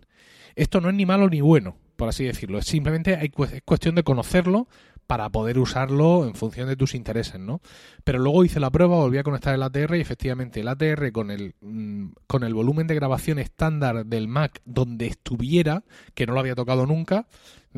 Esto 0.56 0.80
no 0.80 0.88
es 0.88 0.96
ni 0.96 1.06
malo 1.06 1.30
ni 1.30 1.40
bueno, 1.40 1.76
por 1.94 2.08
así 2.08 2.24
decirlo. 2.24 2.58
Es 2.58 2.66
simplemente 2.66 3.14
hay, 3.14 3.30
es 3.52 3.62
cuestión 3.62 3.94
de 3.94 4.02
conocerlo 4.02 4.66
para 5.06 5.30
poder 5.30 5.58
usarlo 5.58 6.26
en 6.26 6.34
función 6.34 6.68
de 6.68 6.76
tus 6.76 6.94
intereses, 6.94 7.40
¿no? 7.40 7.60
Pero 8.04 8.18
luego 8.18 8.44
hice 8.44 8.60
la 8.60 8.70
prueba, 8.70 8.96
volví 8.96 9.18
a 9.18 9.22
conectar 9.22 9.54
el 9.54 9.62
ATR 9.62 9.96
y 9.96 10.00
efectivamente 10.00 10.60
el 10.60 10.68
ATR 10.68 11.12
con 11.12 11.30
el, 11.30 11.54
mm, 11.60 12.08
con 12.26 12.44
el 12.44 12.54
volumen 12.54 12.86
de 12.86 12.94
grabación 12.94 13.38
estándar 13.38 14.06
del 14.06 14.28
Mac 14.28 14.60
donde 14.64 15.06
estuviera, 15.06 15.84
que 16.14 16.26
no 16.26 16.34
lo 16.34 16.40
había 16.40 16.54
tocado 16.54 16.86
nunca, 16.86 17.26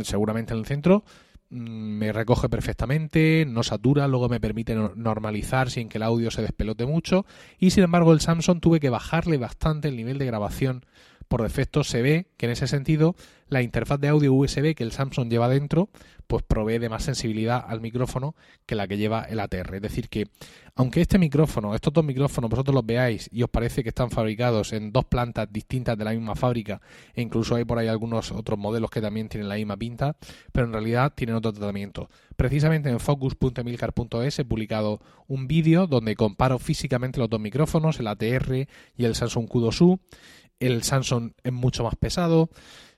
seguramente 0.03 0.55
en 0.55 0.61
el 0.61 0.67
centro, 0.67 1.05
mm, 1.51 1.99
me 1.99 2.13
recoge 2.13 2.49
perfectamente, 2.49 3.45
no 3.47 3.63
satura, 3.63 4.09
luego 4.09 4.29
me 4.29 4.41
permite 4.41 4.75
normalizar 4.75 5.71
sin 5.71 5.89
que 5.89 5.99
el 5.99 6.05
audio 6.05 6.31
se 6.31 6.43
despelote 6.43 6.87
mucho 6.87 7.27
y 7.59 7.71
sin 7.71 7.85
embargo 7.85 8.13
el 8.13 8.21
Samsung 8.21 8.61
tuve 8.61 8.81
que 8.81 8.91
bajarle 8.91 9.37
bastante 9.39 9.89
el 9.89 9.97
nivel 9.97 10.19
de 10.19 10.27
grabación 10.27 10.85
por 11.29 11.43
defecto 11.43 11.85
se 11.85 12.03
ve 12.03 12.27
que 12.37 12.47
en 12.47 12.53
ese 12.53 12.67
sentido 12.67 13.15
la 13.49 13.63
interfaz 13.63 14.01
de 14.01 14.09
audio 14.09 14.35
USB 14.35 14.75
que 14.75 14.83
el 14.83 14.93
Samsung 14.93 15.31
lleva 15.31 15.49
dentro 15.49 15.89
pues 16.27 16.43
provee 16.43 16.79
de 16.79 16.91
más 16.91 17.05
sensibilidad 17.05 17.65
al 17.67 17.81
micrófono 17.81 18.37
que 18.67 18.75
la 18.75 18.87
que 18.87 18.99
lleva 18.99 19.23
el 19.23 19.41
ATR. 19.41 19.77
Es 19.77 19.83
decir, 19.83 20.09
que 20.11 20.29
aunque 20.75 21.01
este 21.01 21.19
micrófono, 21.19 21.75
estos 21.75 21.93
dos 21.93 22.05
micrófonos, 22.05 22.51
vosotros 22.51 22.75
los 22.75 22.87
veáis 22.87 23.29
y 23.33 23.43
os 23.43 23.51
parece 23.51 23.83
que 23.83 23.89
están 23.89 24.11
fabricados 24.11 24.73
en 24.75 24.93
dos 24.93 25.07
plantas 25.07 25.51
distintas 25.51 25.97
de 25.97 26.05
la 26.05 26.13
misma 26.13 26.37
fábrica, 26.37 26.81
e 27.15 27.23
incluso 27.23 27.57
hay 27.57 27.65
por 27.65 27.79
ahí 27.79 27.89
algunos 27.89 28.31
otros 28.31 28.59
modelos 28.59 28.91
que 28.91 29.01
también 29.01 29.29
tienen 29.29 29.49
la 29.49 29.57
misma 29.57 29.77
pinta, 29.77 30.17
pero 30.53 30.67
en 30.67 30.73
realidad 30.73 31.15
tienen 31.17 31.35
otro 31.35 31.53
tratamiento. 31.53 32.11
Precisamente 32.37 32.91
en 32.91 33.01
focus.emilcar.es 33.01 34.39
he 34.39 34.45
publicado 34.45 35.01
un 35.27 35.49
vídeo 35.49 35.87
donde 35.87 36.15
comparo 36.15 36.59
físicamente 36.59 37.19
los 37.19 37.31
dos 37.31 37.41
micrófonos, 37.41 37.99
el 37.99 38.07
ATR 38.07 38.69
y 38.97 39.05
el 39.05 39.15
Samsung 39.15 39.49
Q2U 39.49 39.99
el 40.61 40.83
Samsung 40.83 41.33
es 41.43 41.53
mucho 41.53 41.85
más 41.85 41.97
pesado. 41.97 42.51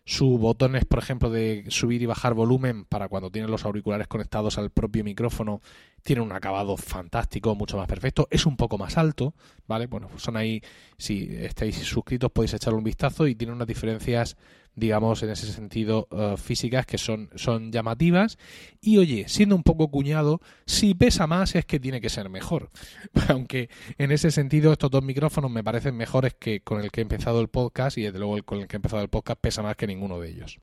Sus 0.05 0.41
botones, 0.41 0.85
por 0.87 0.99
ejemplo, 0.99 1.31
de 1.31 1.67
subir 1.69 2.03
y 2.03 2.07
bajar 2.07 2.35
volumen 2.35 2.85
para 2.85 3.09
cuando 3.09 3.31
tienen 3.31 3.51
los 3.51 3.65
auriculares 3.65 4.09
conectados 4.09 4.59
al 4.59 4.71
propio 4.71 5.05
micrófono, 5.05 5.61
tiene 6.03 6.23
un 6.23 6.33
acabado 6.33 6.77
fantástico, 6.77 7.55
mucho 7.55 7.77
más 7.77 7.87
perfecto. 7.87 8.27
Es 8.31 8.47
un 8.47 8.57
poco 8.57 8.79
más 8.79 8.97
alto, 8.97 9.35
¿vale? 9.69 9.87
Bueno, 9.87 10.09
son 10.17 10.37
ahí, 10.37 10.63
si 10.97 11.29
estáis 11.37 11.77
suscritos 11.77 12.33
podéis 12.33 12.55
echarle 12.55 12.79
un 12.79 12.85
vistazo 12.85 13.27
y 13.27 13.35
tiene 13.35 13.53
unas 13.53 13.69
diferencias 13.69 14.37
digamos, 14.81 15.23
en 15.23 15.31
ese 15.31 15.53
sentido, 15.53 16.09
eh, 16.11 16.35
físicas 16.37 16.87
que 16.87 16.99
son, 16.99 17.31
son 17.37 17.71
llamativas. 17.71 18.39
Y 18.81 18.99
oye, 18.99 19.27
siendo 19.29 19.55
un 19.55 19.63
poco 19.63 19.91
cuñado, 19.91 20.41
si 20.67 20.95
pesa 20.95 21.27
más 21.27 21.55
es 21.55 21.67
que 21.67 21.79
tiene 21.79 22.01
que 22.01 22.09
ser 22.09 22.29
mejor. 22.29 22.71
Aunque 23.29 23.71
en 23.99 24.11
ese 24.11 24.31
sentido 24.31 24.73
estos 24.73 24.91
dos 24.91 25.05
micrófonos 25.05 25.51
me 25.51 25.63
parecen 25.63 25.97
mejores 25.97 26.35
que 26.35 26.63
con 26.63 26.81
el 26.81 26.91
que 26.91 27.01
he 27.01 27.03
empezado 27.03 27.41
el 27.41 27.49
podcast 27.49 27.99
y 27.99 28.03
desde 28.03 28.19
luego 28.19 28.37
el 28.37 28.45
con 28.45 28.59
el 28.61 28.67
que 28.67 28.77
he 28.77 28.79
empezado 28.79 29.03
el 29.03 29.09
podcast 29.09 29.41
pesa 29.41 29.63
más 29.63 29.77
que 29.77 29.87
ninguno 29.87 30.19
de 30.19 30.31
ellos. 30.31 30.59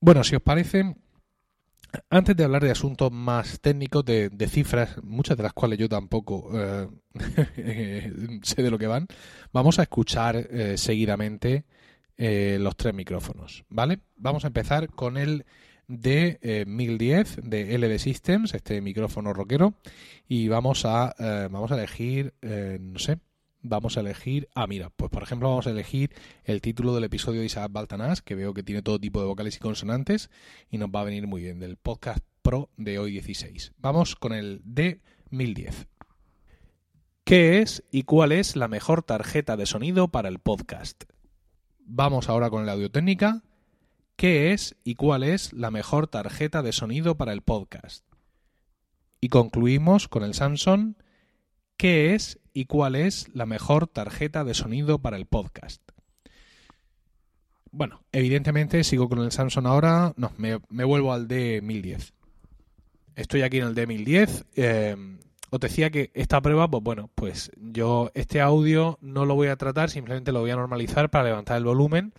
Bueno, 0.00 0.24
si 0.24 0.34
os 0.34 0.42
parece, 0.42 0.94
antes 2.08 2.36
de 2.36 2.44
hablar 2.44 2.62
de 2.62 2.70
asuntos 2.70 3.10
más 3.12 3.60
técnicos, 3.60 4.04
de, 4.04 4.30
cifras, 4.48 5.02
muchas 5.02 5.36
de 5.36 5.42
las 5.42 5.52
cuales 5.52 5.78
yo 5.78 5.88
tampoco 5.88 6.50
eh, 6.54 6.88
sé 8.42 8.62
de 8.62 8.70
lo 8.70 8.78
que 8.78 8.86
van, 8.86 9.06
vamos 9.52 9.78
a 9.78 9.82
escuchar 9.82 10.36
eh, 10.36 10.78
seguidamente 10.78 11.64
eh, 12.22 12.58
los 12.60 12.76
tres 12.76 12.92
micrófonos, 12.92 13.64
¿vale? 13.70 14.00
Vamos 14.16 14.44
a 14.44 14.48
empezar 14.48 14.90
con 14.90 15.16
el 15.16 15.46
de 15.88 16.66
1010 16.66 17.38
eh, 17.38 17.40
de 17.42 17.78
LD 17.78 17.98
Systems, 17.98 18.52
este 18.52 18.82
micrófono 18.82 19.32
rockero, 19.32 19.72
y 20.28 20.48
vamos 20.48 20.84
a, 20.84 21.14
eh, 21.18 21.48
vamos 21.50 21.72
a 21.72 21.76
elegir, 21.76 22.34
no 22.42 22.98
sé, 22.98 23.20
vamos 23.62 23.96
a 23.96 24.00
elegir, 24.00 24.50
ah, 24.54 24.66
mira, 24.66 24.90
pues 24.90 25.10
por 25.10 25.22
ejemplo 25.22 25.48
vamos 25.48 25.66
a 25.66 25.70
elegir 25.70 26.10
el 26.44 26.60
título 26.60 26.94
del 26.94 27.04
episodio 27.04 27.40
de 27.40 27.46
Isaac 27.46 27.72
Baltanás, 27.72 28.20
que 28.20 28.34
veo 28.34 28.52
que 28.52 28.62
tiene 28.62 28.82
todo 28.82 29.00
tipo 29.00 29.20
de 29.20 29.26
vocales 29.26 29.56
y 29.56 29.60
consonantes, 29.60 30.28
y 30.68 30.76
nos 30.76 30.90
va 30.90 31.00
a 31.00 31.04
venir 31.04 31.26
muy 31.26 31.40
bien, 31.40 31.58
del 31.58 31.78
podcast 31.78 32.22
Pro 32.42 32.68
de 32.76 32.98
hoy 32.98 33.12
16. 33.12 33.72
Vamos 33.78 34.14
con 34.14 34.34
el 34.34 34.60
de 34.62 35.00
1010. 35.30 35.88
¿Qué 37.24 37.60
es 37.60 37.82
y 37.90 38.02
cuál 38.02 38.32
es 38.32 38.56
la 38.56 38.68
mejor 38.68 39.02
tarjeta 39.02 39.56
de 39.56 39.64
sonido 39.64 40.08
para 40.08 40.28
el 40.28 40.38
podcast? 40.38 41.04
Vamos 41.92 42.28
ahora 42.28 42.50
con 42.50 42.66
la 42.66 42.72
audio 42.72 42.88
técnica. 42.88 43.42
¿Qué 44.14 44.52
es 44.52 44.76
y 44.84 44.94
cuál 44.94 45.24
es 45.24 45.52
la 45.52 45.72
mejor 45.72 46.06
tarjeta 46.06 46.62
de 46.62 46.70
sonido 46.70 47.16
para 47.16 47.32
el 47.32 47.42
podcast? 47.42 48.04
Y 49.20 49.28
concluimos 49.28 50.06
con 50.06 50.22
el 50.22 50.34
Samsung. 50.34 50.94
¿Qué 51.76 52.14
es 52.14 52.38
y 52.54 52.66
cuál 52.66 52.94
es 52.94 53.28
la 53.34 53.44
mejor 53.44 53.88
tarjeta 53.88 54.44
de 54.44 54.54
sonido 54.54 55.00
para 55.00 55.16
el 55.16 55.26
podcast? 55.26 55.82
Bueno, 57.72 58.04
evidentemente 58.12 58.84
sigo 58.84 59.08
con 59.08 59.18
el 59.18 59.32
Samsung 59.32 59.66
ahora. 59.66 60.12
No, 60.16 60.32
me, 60.36 60.84
vuelvo 60.84 61.12
al 61.12 61.26
D1010. 61.26 62.12
Estoy 63.16 63.42
aquí 63.42 63.58
en 63.58 63.66
el 63.66 63.74
D1010. 63.74 64.44
Eh, 64.54 64.96
os 65.50 65.60
decía 65.60 65.90
que 65.90 66.10
esta 66.14 66.40
prueba, 66.40 66.68
pues 66.68 66.82
bueno, 66.82 67.10
pues 67.14 67.50
yo 67.56 68.10
este 68.14 68.40
audio 68.40 68.98
no 69.00 69.26
lo 69.26 69.34
voy 69.34 69.48
a 69.48 69.56
tratar, 69.56 69.90
simplemente 69.90 70.32
lo 70.32 70.40
voy 70.40 70.50
a 70.50 70.56
normalizar 70.56 71.10
para 71.10 71.24
levantar 71.24 71.58
el 71.58 71.64
volumen, 71.64 72.12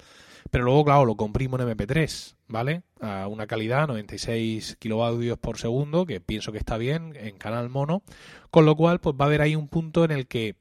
pero 0.49 0.65
luego, 0.65 0.83
claro, 0.83 1.05
lo 1.05 1.15
comprimo 1.15 1.57
en 1.57 1.67
MP3, 1.67 2.35
¿vale? 2.47 2.83
A 2.99 3.27
una 3.27 3.47
calidad 3.47 3.87
96 3.87 4.75
kilovatios 4.79 5.37
por 5.37 5.57
segundo, 5.57 6.05
que 6.05 6.19
pienso 6.19 6.51
que 6.51 6.57
está 6.57 6.77
bien 6.77 7.13
en 7.15 7.37
canal 7.37 7.69
mono, 7.69 8.03
con 8.49 8.65
lo 8.65 8.75
cual, 8.75 8.99
pues 8.99 9.15
va 9.15 9.25
a 9.25 9.27
haber 9.27 9.41
ahí 9.41 9.55
un 9.55 9.69
punto 9.69 10.03
en 10.03 10.11
el 10.11 10.27
que 10.27 10.55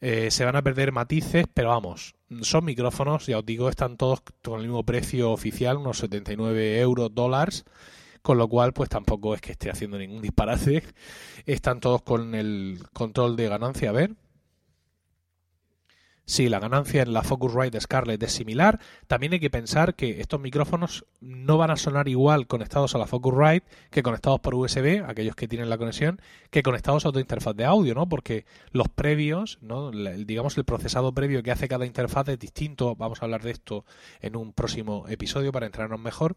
eh, 0.00 0.32
se 0.32 0.44
van 0.44 0.56
a 0.56 0.62
perder 0.62 0.90
matices, 0.90 1.46
pero 1.54 1.68
vamos, 1.68 2.16
son 2.40 2.64
micrófonos, 2.64 3.26
ya 3.26 3.38
os 3.38 3.46
digo, 3.46 3.68
están 3.68 3.96
todos 3.96 4.22
con 4.42 4.58
el 4.58 4.66
mismo 4.66 4.82
precio 4.84 5.30
oficial, 5.30 5.76
unos 5.76 5.98
79 5.98 6.80
euros, 6.80 7.14
dólares 7.14 7.64
con 8.22 8.38
lo 8.38 8.48
cual 8.48 8.72
pues 8.72 8.88
tampoco 8.88 9.34
es 9.34 9.40
que 9.40 9.52
esté 9.52 9.70
haciendo 9.70 9.98
ningún 9.98 10.22
disparate. 10.22 10.82
Están 11.46 11.80
todos 11.80 12.02
con 12.02 12.34
el 12.34 12.78
control 12.92 13.36
de 13.36 13.48
ganancia, 13.48 13.90
a 13.90 13.92
ver. 13.92 14.14
Sí, 16.24 16.48
la 16.48 16.60
ganancia 16.60 17.02
en 17.02 17.12
la 17.12 17.24
Focusrite 17.24 17.80
Scarlett 17.80 18.22
es 18.22 18.32
similar. 18.32 18.78
También 19.08 19.32
hay 19.32 19.40
que 19.40 19.50
pensar 19.50 19.96
que 19.96 20.20
estos 20.20 20.40
micrófonos 20.40 21.04
no 21.20 21.58
van 21.58 21.72
a 21.72 21.76
sonar 21.76 22.06
igual 22.08 22.46
conectados 22.46 22.94
a 22.94 22.98
la 22.98 23.08
Focusrite 23.08 23.66
que 23.90 24.04
conectados 24.04 24.38
por 24.38 24.54
USB, 24.54 25.04
aquellos 25.04 25.34
que 25.34 25.48
tienen 25.48 25.68
la 25.68 25.78
conexión, 25.78 26.20
que 26.50 26.62
conectados 26.62 27.04
a 27.04 27.08
otra 27.08 27.20
interfaz 27.20 27.56
de 27.56 27.64
audio, 27.64 27.94
¿no? 27.94 28.08
Porque 28.08 28.46
los 28.70 28.88
previos, 28.88 29.58
¿no? 29.62 29.90
digamos 29.90 30.56
el 30.56 30.64
procesado 30.64 31.12
previo 31.12 31.42
que 31.42 31.50
hace 31.50 31.66
cada 31.66 31.86
interfaz 31.86 32.28
es 32.28 32.38
distinto. 32.38 32.94
Vamos 32.94 33.20
a 33.20 33.24
hablar 33.24 33.42
de 33.42 33.50
esto 33.50 33.84
en 34.20 34.36
un 34.36 34.52
próximo 34.52 35.06
episodio 35.08 35.50
para 35.50 35.66
entrarnos 35.66 35.98
mejor. 35.98 36.36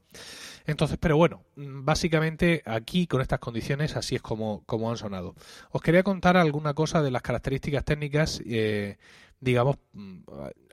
Entonces, 0.66 0.98
pero 1.00 1.16
bueno, 1.16 1.44
básicamente 1.56 2.64
aquí 2.66 3.06
con 3.06 3.22
estas 3.22 3.40
condiciones 3.40 3.96
así 3.96 4.16
es 4.16 4.22
como, 4.24 4.64
como 4.66 4.90
han 4.90 4.98
sonado. 4.98 5.36
Os 5.70 5.82
quería 5.82 6.02
contar 6.02 6.38
alguna 6.38 6.74
cosa 6.74 7.04
de 7.04 7.12
las 7.12 7.22
características 7.22 7.86
técnicas. 7.86 8.42
Eh, 8.48 8.98
digamos, 9.46 9.78
mm, 9.94 10.20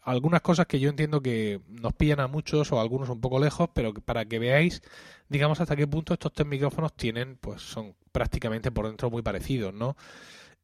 algunas 0.02 0.40
cosas 0.40 0.66
que 0.66 0.80
yo 0.80 0.90
entiendo 0.90 1.20
que 1.20 1.60
nos 1.68 1.92
pillan 1.92 2.20
a 2.20 2.26
muchos 2.26 2.72
o 2.72 2.80
algunos 2.80 3.08
un 3.08 3.20
poco 3.20 3.38
lejos, 3.38 3.68
pero 3.72 3.92
para 3.94 4.24
que 4.24 4.38
veáis, 4.38 4.82
digamos, 5.28 5.60
hasta 5.60 5.76
qué 5.76 5.86
punto 5.86 6.14
estos 6.14 6.32
tres 6.32 6.48
micrófonos 6.48 6.94
tienen, 6.94 7.36
pues 7.36 7.62
son 7.62 7.94
prácticamente 8.10 8.72
por 8.72 8.86
dentro 8.88 9.10
muy 9.10 9.22
parecidos, 9.22 9.72
¿no? 9.74 9.96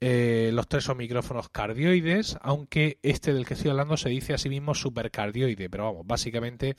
Eh, 0.01 0.51
los 0.53 0.69
tres 0.69 0.85
son 0.85 0.97
micrófonos 0.97 1.49
cardioides, 1.49 2.39
aunque 2.41 2.99
este 3.03 3.35
del 3.35 3.47
que 3.47 3.55
estoy 3.55 3.71
hablando 3.71 3.97
se 3.97 4.09
dice 4.09 4.33
a 4.33 4.39
sí 4.39 4.49
mismo 4.49 4.75
supercardioide, 4.75 5.69
pero 5.69 5.87
vamos, 5.87 6.07
básicamente 6.07 6.77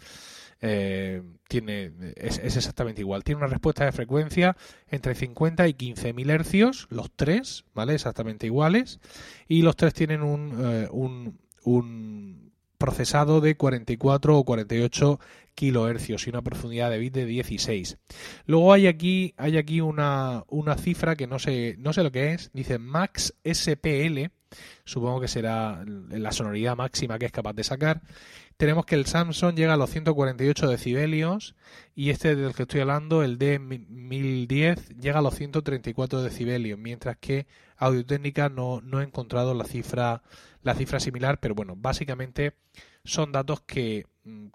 eh, 0.62 1.22
tiene, 1.48 1.92
es, 2.16 2.40
exactamente 2.40 3.02
igual. 3.02 3.24
Tiene 3.24 3.40
una 3.40 3.48
respuesta 3.48 3.84
de 3.84 3.92
frecuencia 3.92 4.56
entre 4.88 5.16
50 5.16 5.68
y 5.68 5.74
15.000 5.74 6.30
hercios, 6.32 6.88
los 6.90 7.12
tres, 7.12 7.66
¿vale? 7.74 7.94
Exactamente 7.94 8.46
iguales. 8.46 9.00
Y 9.48 9.64
los 9.64 9.76
tres 9.76 9.94
tienen 9.94 10.22
un, 10.22 10.54
eh, 10.58 10.88
un, 10.92 11.40
un 11.64 12.54
procesado 12.78 13.42
de 13.42 13.56
44 13.56 14.38
o 14.38 14.44
48 14.46 15.20
kilohercios 15.60 16.26
y 16.26 16.30
una 16.30 16.42
profundidad 16.42 16.90
de 16.90 16.98
bit 16.98 17.14
de 17.14 17.26
16. 17.26 17.98
Luego 18.46 18.72
hay 18.72 18.88
aquí, 18.88 19.34
hay 19.36 19.58
aquí 19.58 19.82
una, 19.82 20.46
una 20.48 20.78
cifra 20.78 21.18
que 21.18 21.28
no 21.28 21.38
sé, 21.38 21.76
no 21.80 21.92
sé 21.92 22.02
lo 22.02 22.14
que 22.14 22.32
es, 22.32 22.50
dice 22.54 22.80
max 22.80 23.36
SPL, 23.44 24.32
supongo 24.86 25.20
que 25.20 25.28
será 25.28 25.84
la 25.86 26.32
sonoridad 26.32 26.78
máxima 26.78 27.20
que 27.20 27.26
es 27.26 27.34
capaz 27.34 27.52
de 27.52 27.66
sacar, 27.66 28.02
tenemos 28.56 28.86
que 28.86 28.96
el 28.96 29.06
Samsung 29.06 29.54
llega 29.54 29.74
a 29.74 29.78
los 29.78 29.90
148 29.90 30.70
decibelios 30.70 31.56
y 31.94 32.10
este 32.10 32.38
del 32.38 32.56
que 32.56 32.64
estoy 32.64 32.80
hablando, 32.80 33.22
el 33.22 33.38
D1010, 33.38 34.98
llega 34.98 35.20
a 35.20 35.22
los 35.22 35.36
134 35.36 36.24
decibelios, 36.24 36.80
mientras 36.80 37.18
que 37.18 37.48
Audio 37.76 38.06
Técnica 38.06 38.48
no, 38.48 38.80
no 38.80 39.02
he 39.02 39.04
encontrado 39.04 39.54
la 39.54 39.66
cifra, 39.66 40.24
la 40.64 40.74
cifra 40.74 41.02
similar, 41.02 41.42
pero 41.42 41.54
bueno, 41.54 41.76
básicamente 41.76 42.54
son 43.10 43.32
datos 43.32 43.62
que, 43.62 44.06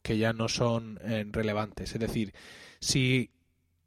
que 0.02 0.18
ya 0.18 0.32
no 0.32 0.48
son 0.48 0.98
eh, 1.02 1.26
relevantes. 1.30 1.92
Es 1.92 2.00
decir, 2.00 2.32
si 2.80 3.30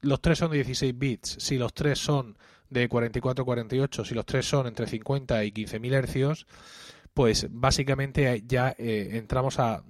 los 0.01 0.21
tres 0.21 0.39
son 0.39 0.51
de 0.51 0.57
16 0.57 0.97
bits, 0.97 1.37
si 1.39 1.57
los 1.57 1.73
tres 1.73 1.99
son 1.99 2.37
de 2.69 2.89
44-48, 2.89 4.05
si 4.05 4.13
los 4.13 4.25
tres 4.25 4.45
son 4.45 4.67
entre 4.67 4.87
50 4.87 5.43
y 5.45 5.51
15.000 5.51 5.93
hercios, 5.93 6.47
pues 7.13 7.47
básicamente 7.49 8.43
ya 8.45 8.75
eh, 8.77 9.11
entramos 9.13 9.59
a 9.59 9.83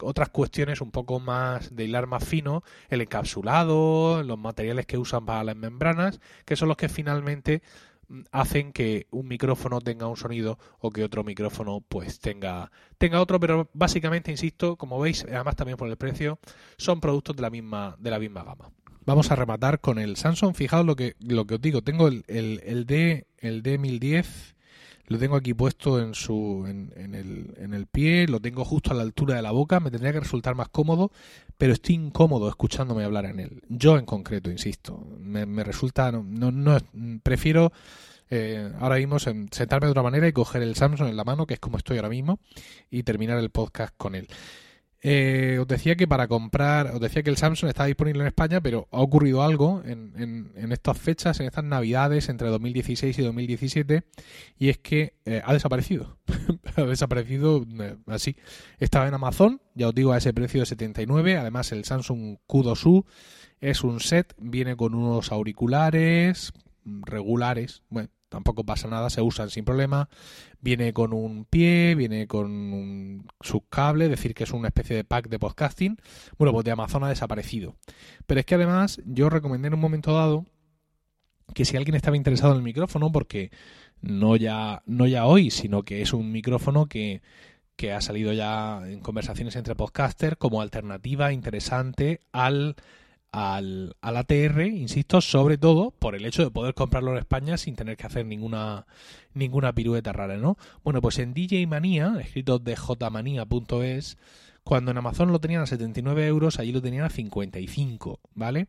otras 0.00 0.28
cuestiones 0.28 0.80
un 0.80 0.90
poco 0.90 1.20
más 1.20 1.74
de 1.74 1.84
hilar 1.84 2.06
más 2.06 2.24
fino, 2.24 2.62
el 2.88 3.00
encapsulado, 3.00 4.22
los 4.22 4.38
materiales 4.38 4.86
que 4.86 4.98
usan 4.98 5.24
para 5.24 5.44
las 5.44 5.56
membranas, 5.56 6.20
que 6.44 6.56
son 6.56 6.68
los 6.68 6.76
que 6.76 6.88
finalmente 6.88 7.62
mm, 7.62 7.93
hacen 8.32 8.72
que 8.72 9.06
un 9.10 9.28
micrófono 9.28 9.80
tenga 9.80 10.06
un 10.06 10.16
sonido 10.16 10.58
o 10.78 10.90
que 10.90 11.04
otro 11.04 11.24
micrófono 11.24 11.82
pues 11.88 12.18
tenga 12.18 12.70
tenga 12.98 13.20
otro 13.20 13.40
pero 13.40 13.68
básicamente 13.72 14.30
insisto 14.30 14.76
como 14.76 15.00
veis 15.00 15.24
además 15.24 15.56
también 15.56 15.76
por 15.76 15.88
el 15.88 15.96
precio 15.96 16.38
son 16.76 17.00
productos 17.00 17.36
de 17.36 17.42
la 17.42 17.50
misma 17.50 17.96
de 17.98 18.10
la 18.10 18.18
misma 18.18 18.44
gama 18.44 18.70
vamos 19.06 19.30
a 19.30 19.36
rematar 19.36 19.80
con 19.80 19.98
el 19.98 20.16
Samsung. 20.16 20.54
Fijaos 20.54 20.86
lo 20.86 20.96
que, 20.96 21.14
lo 21.20 21.46
que 21.46 21.54
os 21.56 21.60
digo, 21.60 21.82
tengo 21.82 22.08
el, 22.08 22.24
el, 22.26 22.60
el 22.64 22.86
D, 22.86 23.26
el 23.38 23.62
D1010, 23.62 24.53
lo 25.06 25.18
tengo 25.18 25.36
aquí 25.36 25.54
puesto 25.54 26.00
en, 26.00 26.14
su, 26.14 26.64
en, 26.66 26.92
en, 26.96 27.14
el, 27.14 27.54
en 27.58 27.74
el 27.74 27.86
pie, 27.86 28.26
lo 28.26 28.40
tengo 28.40 28.64
justo 28.64 28.90
a 28.90 28.94
la 28.94 29.02
altura 29.02 29.36
de 29.36 29.42
la 29.42 29.50
boca, 29.50 29.80
me 29.80 29.90
tendría 29.90 30.12
que 30.12 30.20
resultar 30.20 30.54
más 30.54 30.68
cómodo, 30.68 31.10
pero 31.58 31.72
estoy 31.72 31.96
incómodo 31.96 32.48
escuchándome 32.48 33.04
hablar 33.04 33.26
en 33.26 33.40
él. 33.40 33.62
Yo 33.68 33.98
en 33.98 34.06
concreto, 34.06 34.50
insisto, 34.50 35.06
me, 35.18 35.46
me 35.46 35.64
resulta, 35.64 36.10
no, 36.12 36.22
no, 36.22 36.50
no 36.52 36.78
prefiero... 37.22 37.72
Eh, 38.30 38.72
ahora 38.80 38.96
mismo 38.96 39.18
sentarme 39.18 39.86
de 39.86 39.90
otra 39.90 40.02
manera 40.02 40.26
y 40.26 40.32
coger 40.32 40.62
el 40.62 40.74
Samsung 40.74 41.08
en 41.08 41.16
la 41.16 41.24
mano, 41.24 41.46
que 41.46 41.54
es 41.54 41.60
como 41.60 41.76
estoy 41.76 41.98
ahora 41.98 42.08
mismo, 42.08 42.40
y 42.90 43.02
terminar 43.02 43.38
el 43.38 43.50
podcast 43.50 43.94
con 43.96 44.14
él. 44.14 44.26
Eh, 45.06 45.58
os 45.60 45.68
decía 45.68 45.96
que 45.96 46.08
para 46.08 46.28
comprar, 46.28 46.86
os 46.86 46.98
decía 46.98 47.22
que 47.22 47.28
el 47.28 47.36
Samsung 47.36 47.68
está 47.68 47.84
disponible 47.84 48.22
en 48.22 48.28
España, 48.28 48.62
pero 48.62 48.88
ha 48.90 49.02
ocurrido 49.02 49.42
algo 49.42 49.82
en, 49.84 50.14
en, 50.56 50.72
estas 50.72 50.98
fechas, 50.98 51.38
en 51.40 51.46
estas 51.46 51.62
navidades 51.62 52.30
entre 52.30 52.48
2016 52.48 53.18
y 53.18 53.22
2017, 53.22 54.02
y 54.58 54.70
es 54.70 54.78
que 54.78 55.12
eh, 55.26 55.42
ha 55.44 55.52
desaparecido. 55.52 56.16
ha 56.76 56.84
desaparecido 56.84 57.66
eh, 57.80 57.98
así. 58.06 58.36
Estaba 58.78 59.06
en 59.06 59.12
Amazon, 59.12 59.60
ya 59.74 59.88
os 59.88 59.94
digo, 59.94 60.12
a 60.12 60.16
ese 60.16 60.32
precio 60.32 60.60
de 60.60 60.66
79. 60.66 61.36
Además, 61.36 61.70
el 61.72 61.84
Samsung 61.84 62.38
Q2U 62.48 63.04
es 63.60 63.84
un 63.84 64.00
set, 64.00 64.34
viene 64.38 64.74
con 64.74 64.94
unos 64.94 65.32
auriculares 65.32 66.54
regulares, 66.84 67.82
bueno, 67.88 68.08
tampoco 68.34 68.64
pasa 68.64 68.88
nada, 68.88 69.10
se 69.10 69.22
usan 69.22 69.48
sin 69.48 69.64
problema. 69.64 70.08
Viene 70.60 70.92
con 70.92 71.12
un 71.12 71.44
pie, 71.44 71.94
viene 71.94 72.26
con 72.26 72.46
un 72.50 73.26
subcable, 73.40 74.06
es 74.06 74.10
decir, 74.10 74.34
que 74.34 74.44
es 74.44 74.50
una 74.50 74.68
especie 74.68 74.96
de 74.96 75.04
pack 75.04 75.28
de 75.28 75.38
podcasting. 75.38 75.96
Bueno, 76.36 76.52
pues 76.52 76.64
de 76.64 76.72
Amazon 76.72 77.04
ha 77.04 77.08
desaparecido. 77.08 77.76
Pero 78.26 78.40
es 78.40 78.46
que 78.46 78.56
además 78.56 79.00
yo 79.06 79.30
recomendé 79.30 79.68
en 79.68 79.74
un 79.74 79.80
momento 79.80 80.12
dado 80.12 80.44
que 81.54 81.64
si 81.64 81.76
alguien 81.76 81.94
estaba 81.94 82.16
interesado 82.16 82.52
en 82.52 82.58
el 82.58 82.64
micrófono, 82.64 83.12
porque 83.12 83.50
no 84.00 84.34
ya, 84.36 84.82
no 84.86 85.06
ya 85.06 85.26
hoy, 85.26 85.50
sino 85.50 85.84
que 85.84 86.02
es 86.02 86.12
un 86.12 86.32
micrófono 86.32 86.86
que, 86.86 87.22
que 87.76 87.92
ha 87.92 88.00
salido 88.00 88.32
ya 88.32 88.82
en 88.84 89.00
conversaciones 89.00 89.54
entre 89.56 89.76
podcasters 89.76 90.36
como 90.36 90.60
alternativa 90.60 91.32
interesante 91.32 92.20
al 92.32 92.74
al, 93.34 93.96
al, 94.00 94.16
ATR, 94.16 94.62
insisto, 94.62 95.20
sobre 95.20 95.58
todo 95.58 95.90
por 95.90 96.14
el 96.14 96.24
hecho 96.24 96.44
de 96.44 96.52
poder 96.52 96.72
comprarlo 96.72 97.10
en 97.10 97.18
España 97.18 97.56
sin 97.56 97.74
tener 97.74 97.96
que 97.96 98.06
hacer 98.06 98.24
ninguna, 98.24 98.86
ninguna 99.32 99.72
pirueta 99.72 100.12
rara, 100.12 100.36
¿no? 100.36 100.56
Bueno, 100.84 101.02
pues 101.02 101.18
en 101.18 101.34
DJ 101.34 101.66
Manía, 101.66 102.14
escrito 102.20 102.60
de 102.60 102.76
jmanía.es, 102.76 104.18
cuando 104.62 104.92
en 104.92 104.98
Amazon 104.98 105.32
lo 105.32 105.40
tenían 105.40 105.62
a 105.62 105.66
79 105.66 106.28
euros, 106.28 106.60
allí 106.60 106.70
lo 106.70 106.80
tenían 106.80 107.06
a 107.06 107.10
55, 107.10 108.20
¿vale? 108.34 108.68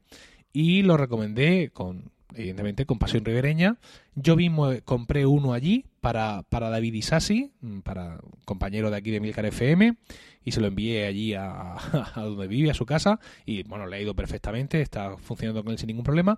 Y 0.51 0.82
lo 0.82 0.97
recomendé 0.97 1.69
con, 1.71 2.12
evidentemente, 2.34 2.88
con 2.88 2.97
pasión 2.97 3.23
ribereña. 3.23 3.78
Yo 4.15 4.36
mismo 4.36 4.71
compré 4.84 5.28
uno 5.28 5.54
allí 5.54 5.86
para, 6.05 6.43
para 6.43 6.69
David 6.69 6.93
Isasi, 6.93 7.51
para 7.83 8.19
compañero 8.45 8.91
de 8.91 8.97
aquí 8.97 9.09
de 9.09 9.19
Milcar 9.19 9.47
FM, 9.47 9.97
y 10.43 10.51
se 10.51 10.61
lo 10.61 10.67
envié 10.67 11.07
allí 11.07 11.33
a, 11.33 11.77
donde 12.15 12.45
vive, 12.45 12.69
a 12.69 12.75
su 12.75 12.85
casa, 12.85 13.19
y 13.43 13.63
bueno, 13.63 13.87
le 13.87 13.95
ha 13.95 14.01
ido 14.01 14.15
perfectamente, 14.15 14.81
está 14.81 15.17
funcionando 15.17 15.63
con 15.63 15.71
él 15.71 15.79
sin 15.79 15.87
ningún 15.87 16.03
problema. 16.03 16.37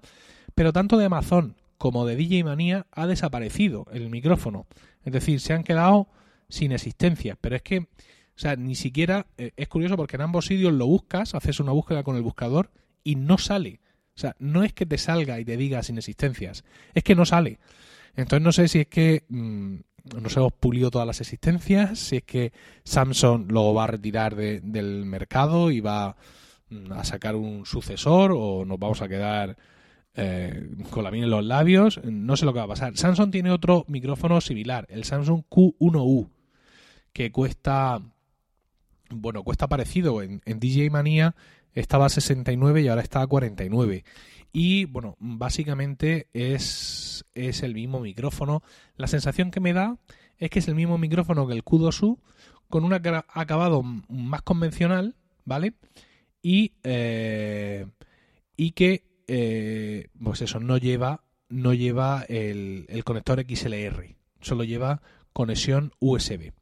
Pero 0.55 0.71
tanto 0.71 0.97
de 0.97 1.03
Amazon 1.03 1.57
como 1.77 2.05
de 2.05 2.15
DJ 2.15 2.45
Manía 2.45 2.87
ha 2.93 3.07
desaparecido 3.07 3.85
el 3.91 4.09
micrófono. 4.09 4.67
Es 5.03 5.11
decir, 5.11 5.41
se 5.41 5.51
han 5.51 5.65
quedado 5.65 6.07
sin 6.47 6.71
existencia. 6.71 7.37
Pero 7.41 7.57
es 7.57 7.61
que, 7.61 7.79
o 7.79 7.87
sea, 8.37 8.55
ni 8.55 8.75
siquiera 8.75 9.27
eh, 9.37 9.51
es 9.57 9.67
curioso 9.67 9.97
porque 9.97 10.15
en 10.15 10.21
ambos 10.21 10.45
sitios 10.45 10.71
lo 10.71 10.87
buscas, 10.87 11.35
haces 11.35 11.59
una 11.59 11.73
búsqueda 11.73 12.03
con 12.03 12.15
el 12.15 12.21
buscador 12.21 12.71
y 13.03 13.15
no 13.15 13.37
sale. 13.37 13.81
O 14.15 14.19
sea, 14.19 14.33
no 14.39 14.63
es 14.63 14.71
que 14.71 14.85
te 14.85 14.97
salga 14.97 15.41
y 15.41 15.43
te 15.43 15.57
diga 15.57 15.83
sin 15.83 15.97
existencias, 15.97 16.63
es 16.93 17.03
que 17.03 17.15
no 17.15 17.25
sale. 17.25 17.59
Entonces 18.17 18.43
no 18.43 18.51
sé 18.51 18.67
si 18.67 18.79
es 18.79 18.87
que 18.87 19.23
mmm, 19.29 19.75
nos 20.21 20.35
hemos 20.35 20.53
pulido 20.53 20.91
todas 20.91 21.07
las 21.07 21.21
existencias, 21.21 21.99
si 21.99 22.17
es 22.17 22.23
que 22.23 22.51
Samsung 22.83 23.51
lo 23.51 23.73
va 23.73 23.85
a 23.85 23.87
retirar 23.87 24.35
de, 24.35 24.59
del 24.61 25.05
mercado 25.05 25.71
y 25.71 25.79
va 25.81 26.17
mm, 26.69 26.91
a 26.93 27.03
sacar 27.03 27.35
un 27.35 27.65
sucesor 27.65 28.33
o 28.35 28.65
nos 28.65 28.79
vamos 28.79 29.01
a 29.01 29.07
quedar 29.07 29.57
eh, 30.15 30.67
con 30.89 31.03
la 31.03 31.11
mina 31.11 31.25
en 31.25 31.31
los 31.31 31.45
labios, 31.45 32.01
no 32.03 32.35
sé 32.35 32.45
lo 32.45 32.53
que 32.53 32.59
va 32.59 32.65
a 32.65 32.69
pasar. 32.69 32.97
Samsung 32.97 33.31
tiene 33.31 33.51
otro 33.51 33.85
micrófono 33.87 34.41
similar, 34.41 34.87
el 34.89 35.03
Samsung 35.03 35.43
Q1U, 35.47 36.29
que 37.13 37.31
cuesta, 37.31 38.01
bueno, 39.11 39.43
cuesta 39.43 39.67
parecido 39.67 40.23
en, 40.23 40.41
en 40.45 40.59
DJ 40.59 40.89
Manía, 40.89 41.35
estaba 41.79 42.07
a 42.07 42.09
69 42.09 42.81
y 42.81 42.87
ahora 42.87 43.01
está 43.01 43.21
a 43.21 43.27
49. 43.27 44.03
Y 44.51 44.85
bueno, 44.85 45.15
básicamente 45.19 46.27
es, 46.33 47.25
es 47.35 47.61
el 47.61 47.75
mismo 47.75 47.99
micrófono. 47.99 48.63
La 48.95 49.07
sensación 49.07 49.51
que 49.51 49.59
me 49.59 49.73
da 49.73 49.97
es 50.37 50.49
que 50.49 50.59
es 50.59 50.67
el 50.67 50.75
mismo 50.75 50.97
micrófono 50.97 51.47
que 51.47 51.53
el 51.53 51.63
Q2U, 51.63 52.19
con 52.67 52.83
un 52.83 52.93
acabado 52.93 53.83
más 53.83 54.41
convencional, 54.41 55.15
¿vale? 55.45 55.73
Y, 56.41 56.73
eh, 56.83 57.85
y 58.55 58.71
que, 58.71 59.05
eh, 59.27 60.07
pues 60.21 60.41
eso, 60.41 60.59
no 60.59 60.77
lleva, 60.77 61.23
no 61.49 61.73
lleva 61.73 62.25
el, 62.27 62.85
el 62.89 63.03
conector 63.03 63.45
XLR, 63.47 64.15
solo 64.41 64.63
lleva 64.63 65.01
conexión 65.31 65.91
USB. 65.99 66.53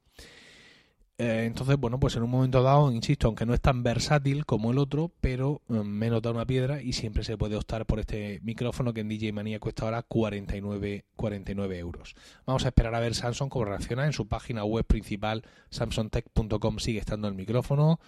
Eh, 1.17 1.45
entonces, 1.45 1.77
bueno, 1.77 1.97
pues 1.97 2.17
en 2.17 2.23
un 2.23 2.29
momento 2.29 2.61
dado, 2.61 2.91
insisto, 2.91 3.27
aunque 3.27 3.45
no 3.45 3.53
es 3.53 3.61
tan 3.61 3.83
versátil 3.83 4.45
como 4.45 4.71
el 4.71 4.77
otro, 4.77 5.11
pero 5.21 5.61
eh, 5.69 5.81
me 5.81 6.09
nota 6.09 6.29
una 6.29 6.45
piedra 6.45 6.81
y 6.81 6.91
siempre 6.91 7.23
se 7.23 7.37
puede 7.37 7.55
optar 7.55 7.85
por 7.85 7.99
este 8.01 8.41
micrófono 8.43 8.93
que 8.93 8.99
en 8.99 9.07
DJ 9.07 9.31
Manía 9.31 9.59
cuesta 9.61 9.85
ahora 9.85 10.03
49, 10.03 11.05
49 11.15 11.79
euros. 11.79 12.15
Vamos 12.45 12.65
a 12.65 12.67
esperar 12.67 12.95
a 12.95 12.99
ver 12.99 13.15
Samsung 13.15 13.49
cómo 13.49 13.63
reacciona. 13.63 14.05
En 14.05 14.11
su 14.11 14.27
página 14.27 14.65
web 14.65 14.85
principal, 14.85 15.43
samsungtech.com, 15.69 16.79
sigue 16.79 16.99
estando 16.99 17.29
el 17.29 17.35
micrófono. 17.35 18.01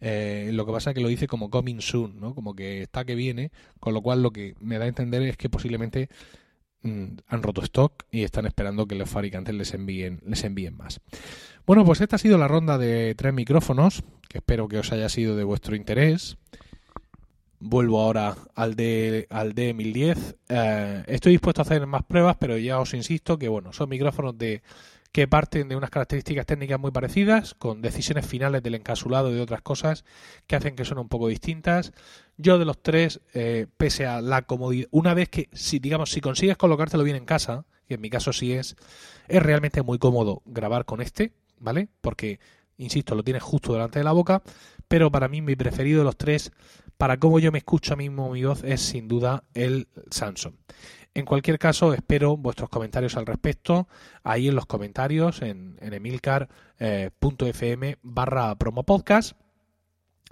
Eh, 0.00 0.50
lo 0.52 0.64
que 0.64 0.72
pasa 0.72 0.90
es 0.90 0.94
que 0.94 1.02
lo 1.02 1.08
dice 1.08 1.26
como 1.26 1.50
coming 1.50 1.80
soon, 1.80 2.18
¿no? 2.18 2.34
Como 2.34 2.54
que 2.54 2.82
está 2.82 3.04
que 3.04 3.14
viene, 3.14 3.52
con 3.78 3.92
lo 3.92 4.00
cual 4.00 4.22
lo 4.22 4.32
que 4.32 4.54
me 4.60 4.78
da 4.78 4.86
a 4.86 4.88
entender 4.88 5.22
es 5.22 5.36
que 5.36 5.50
posiblemente 5.50 6.08
han 6.84 7.42
roto 7.42 7.62
stock 7.62 8.04
y 8.10 8.22
están 8.22 8.46
esperando 8.46 8.86
que 8.86 8.94
los 8.94 9.08
fabricantes 9.08 9.54
les 9.54 9.72
envíen, 9.74 10.20
les 10.26 10.44
envíen 10.44 10.76
más. 10.76 11.00
Bueno, 11.66 11.84
pues 11.84 12.00
esta 12.00 12.16
ha 12.16 12.18
sido 12.18 12.36
la 12.36 12.48
ronda 12.48 12.76
de 12.76 13.14
tres 13.14 13.32
micrófonos, 13.32 14.02
que 14.28 14.38
espero 14.38 14.68
que 14.68 14.78
os 14.78 14.92
haya 14.92 15.08
sido 15.08 15.34
de 15.34 15.44
vuestro 15.44 15.74
interés. 15.76 16.36
Vuelvo 17.58 18.02
ahora 18.02 18.36
al 18.54 18.76
de 18.76 19.26
al 19.30 19.54
D1010. 19.54 20.36
Eh, 20.50 21.04
estoy 21.06 21.32
dispuesto 21.32 21.62
a 21.62 21.64
hacer 21.64 21.86
más 21.86 22.04
pruebas, 22.04 22.36
pero 22.38 22.58
ya 22.58 22.78
os 22.78 22.92
insisto 22.92 23.38
que 23.38 23.48
bueno, 23.48 23.72
son 23.72 23.88
micrófonos 23.88 24.36
de 24.36 24.62
que 25.14 25.28
parten 25.28 25.68
de 25.68 25.76
unas 25.76 25.90
características 25.90 26.44
técnicas 26.44 26.80
muy 26.80 26.90
parecidas, 26.90 27.54
con 27.54 27.80
decisiones 27.80 28.26
finales 28.26 28.64
del 28.64 28.74
encapsulado 28.74 29.30
y 29.30 29.34
de 29.34 29.42
otras 29.42 29.62
cosas 29.62 30.04
que 30.48 30.56
hacen 30.56 30.74
que 30.74 30.84
suenen 30.84 31.02
un 31.02 31.08
poco 31.08 31.28
distintas. 31.28 31.92
Yo 32.36 32.58
de 32.58 32.64
los 32.64 32.82
tres, 32.82 33.20
eh, 33.32 33.66
pese 33.76 34.06
a 34.06 34.20
la 34.20 34.42
comodidad, 34.42 34.88
una 34.90 35.14
vez 35.14 35.28
que, 35.28 35.48
si 35.52 35.78
digamos, 35.78 36.10
si 36.10 36.20
consigues 36.20 36.56
colocártelo 36.56 37.04
bien 37.04 37.16
en 37.16 37.24
casa, 37.24 37.64
y 37.86 37.94
en 37.94 38.00
mi 38.00 38.10
caso 38.10 38.32
sí 38.32 38.52
es, 38.52 38.76
es 39.28 39.42
realmente 39.42 39.82
muy 39.82 39.98
cómodo 39.98 40.42
grabar 40.44 40.84
con 40.84 41.00
este, 41.00 41.32
¿vale? 41.58 41.88
Porque, 42.00 42.40
insisto, 42.76 43.14
lo 43.14 43.22
tienes 43.22 43.42
justo 43.42 43.72
delante 43.72 44.00
de 44.00 44.04
la 44.04 44.12
boca, 44.12 44.42
pero 44.88 45.12
para 45.12 45.28
mí 45.28 45.42
mi 45.42 45.54
preferido 45.54 45.98
de 45.98 46.04
los 46.04 46.16
tres, 46.16 46.50
para 46.96 47.18
cómo 47.18 47.38
yo 47.38 47.52
me 47.52 47.58
escucho 47.58 47.94
a 47.94 47.96
mí 47.96 48.08
mismo 48.08 48.30
mi 48.30 48.44
voz, 48.44 48.64
es 48.64 48.80
sin 48.80 49.06
duda 49.06 49.44
el 49.54 49.86
Samsung. 50.10 50.54
En 51.14 51.26
cualquier 51.26 51.60
caso, 51.60 51.94
espero 51.94 52.36
vuestros 52.36 52.68
comentarios 52.68 53.16
al 53.16 53.26
respecto 53.26 53.86
ahí 54.24 54.48
en 54.48 54.56
los 54.56 54.66
comentarios 54.66 55.42
en, 55.42 55.76
en 55.80 55.94
emilcar.fm 55.94 56.38
barra 58.02 58.56
promopodcast 58.56 59.36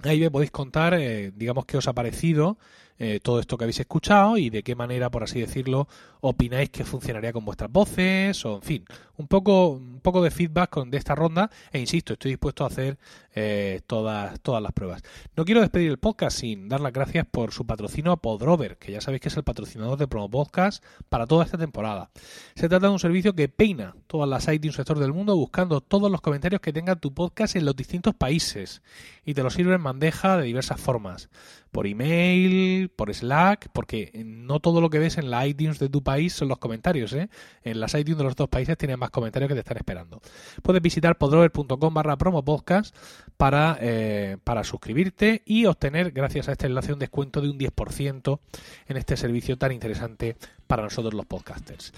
Ahí 0.03 0.19
me 0.19 0.31
podéis 0.31 0.51
contar, 0.51 0.93
eh, 0.93 1.31
digamos, 1.35 1.65
qué 1.65 1.77
os 1.77 1.87
ha 1.87 1.93
parecido 1.93 2.57
eh, 2.99 3.19
todo 3.21 3.39
esto 3.39 3.57
que 3.57 3.63
habéis 3.63 3.79
escuchado 3.79 4.37
y 4.37 4.49
de 4.49 4.63
qué 4.63 4.75
manera, 4.75 5.09
por 5.09 5.23
así 5.23 5.39
decirlo, 5.39 5.87
opináis 6.21 6.69
que 6.69 6.83
funcionaría 6.83 7.33
con 7.33 7.43
vuestras 7.43 7.71
voces 7.71 8.45
o, 8.45 8.55
en 8.55 8.61
fin, 8.61 8.85
un 9.17 9.27
poco, 9.27 9.69
un 9.69 9.99
poco 10.01 10.21
de 10.23 10.31
feedback 10.31 10.85
de 10.85 10.97
esta 10.97 11.15
ronda 11.15 11.49
e 11.71 11.79
insisto, 11.79 12.13
estoy 12.13 12.31
dispuesto 12.31 12.63
a 12.63 12.67
hacer 12.67 12.97
eh, 13.35 13.81
todas, 13.87 14.39
todas 14.41 14.61
las 14.61 14.71
pruebas. 14.71 15.03
No 15.35 15.45
quiero 15.45 15.61
despedir 15.61 15.89
el 15.89 15.99
podcast 15.99 16.39
sin 16.39 16.67
dar 16.69 16.81
las 16.81 16.93
gracias 16.93 17.25
por 17.29 17.51
su 17.51 17.65
patrocinio 17.65 18.11
a 18.11 18.17
Podrover, 18.17 18.77
que 18.77 18.91
ya 18.91 19.01
sabéis 19.01 19.21
que 19.21 19.29
es 19.29 19.37
el 19.37 19.43
patrocinador 19.43 19.97
de 19.97 20.07
Promo 20.07 20.29
Podcast 20.29 20.83
para 21.09 21.27
toda 21.27 21.45
esta 21.45 21.57
temporada. 21.57 22.09
Se 22.55 22.69
trata 22.69 22.87
de 22.87 22.93
un 22.93 22.99
servicio 22.99 23.35
que 23.35 23.49
peina 23.49 23.95
todas 24.07 24.29
las 24.29 24.43
sites 24.43 24.61
de 24.61 24.67
un 24.69 24.73
sector 24.73 24.99
del 24.99 25.13
mundo 25.13 25.35
buscando 25.35 25.81
todos 25.81 26.11
los 26.11 26.21
comentarios 26.21 26.61
que 26.61 26.73
tenga 26.73 26.95
tu 26.95 27.13
podcast 27.13 27.55
en 27.55 27.65
los 27.65 27.75
distintos 27.75 28.15
países 28.15 28.81
y 29.25 29.33
te 29.33 29.43
lo 29.43 29.49
sirve 29.49 29.75
en 29.75 29.83
bandeja 29.83 30.37
de 30.37 30.43
diversas 30.43 30.79
formas 30.79 31.29
por 31.73 31.87
email, 31.87 32.89
por 32.89 33.11
Slack, 33.13 33.69
porque 33.73 34.11
no 34.23 34.59
todo 34.59 34.79
lo 34.79 34.91
que 34.91 34.99
ves 34.99 35.17
en 35.17 35.31
la 35.31 35.45
iTunes 35.47 35.79
de 35.79 35.89
tu 35.89 36.03
país 36.03 36.31
son 36.31 36.47
los 36.47 36.59
comentarios, 36.59 37.11
¿eh? 37.13 37.29
En 37.63 37.79
las 37.79 37.95
iTunes 37.95 38.19
de 38.19 38.23
los 38.23 38.35
dos 38.35 38.47
países 38.47 38.77
tienen 38.77 38.99
más 39.03 39.11
comentarios 39.11 39.49
que 39.49 39.53
te 39.53 39.59
están 39.59 39.77
esperando. 39.77 40.21
Puedes 40.61 40.81
visitar 40.81 41.17
podrover.com 41.17 41.93
barra 41.93 42.17
promo 42.17 42.43
podcast 42.43 42.95
para, 43.37 43.77
eh, 43.81 44.37
para 44.43 44.63
suscribirte 44.63 45.41
y 45.45 45.65
obtener, 45.65 46.11
gracias 46.11 46.47
a 46.47 46.53
este 46.53 46.67
enlace, 46.67 46.93
un 46.93 46.99
descuento 46.99 47.41
de 47.41 47.49
un 47.49 47.59
10% 47.59 48.39
en 48.87 48.97
este 48.97 49.17
servicio 49.17 49.57
tan 49.57 49.73
interesante 49.73 50.37
para 50.67 50.83
nosotros 50.83 51.13
los 51.13 51.25
podcasters. 51.25 51.93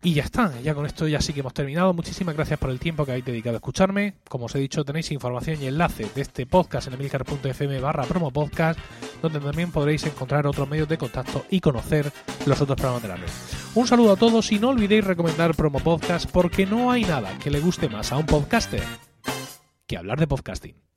Y 0.00 0.14
ya 0.14 0.22
está, 0.22 0.52
ya 0.60 0.74
con 0.74 0.86
esto 0.86 1.08
ya 1.08 1.20
sí 1.20 1.32
que 1.32 1.40
hemos 1.40 1.54
terminado. 1.54 1.92
Muchísimas 1.92 2.36
gracias 2.36 2.58
por 2.58 2.70
el 2.70 2.78
tiempo 2.78 3.04
que 3.04 3.10
habéis 3.12 3.24
dedicado 3.24 3.56
a 3.56 3.58
escucharme. 3.58 4.14
Como 4.28 4.46
os 4.46 4.54
he 4.54 4.60
dicho, 4.60 4.84
tenéis 4.84 5.10
información 5.10 5.60
y 5.60 5.66
enlace 5.66 6.06
de 6.14 6.22
este 6.22 6.46
podcast 6.46 6.86
en 6.86 6.94
emilcar.fm 6.94 7.80
barra 7.80 8.04
promo 8.04 8.30
podcast, 8.30 8.78
donde 9.20 9.40
también 9.40 9.72
podréis 9.72 10.04
encontrar 10.06 10.46
otros 10.46 10.68
medios 10.68 10.88
de 10.88 10.98
contacto 10.98 11.44
y 11.50 11.60
conocer 11.60 12.12
los 12.46 12.60
otros 12.60 12.76
programas 12.76 13.02
de 13.02 13.08
la 13.08 13.16
red. 13.16 13.28
Un 13.74 13.88
saludo 13.88 14.12
a 14.12 14.16
todos 14.16 14.52
y 14.52 14.60
no 14.60 14.68
olvidéis 14.68 15.04
recomendar 15.04 15.56
promo 15.56 15.80
podcast 15.80 16.30
porque 16.30 16.64
no 16.64 16.92
hay 16.92 17.02
nada 17.02 17.36
que 17.38 17.50
le 17.50 17.58
guste 17.58 17.88
más 17.88 18.12
a 18.12 18.18
un 18.18 18.26
podcaster 18.26 18.82
que 19.86 19.96
hablar 19.96 20.20
de 20.20 20.28
podcasting. 20.28 20.87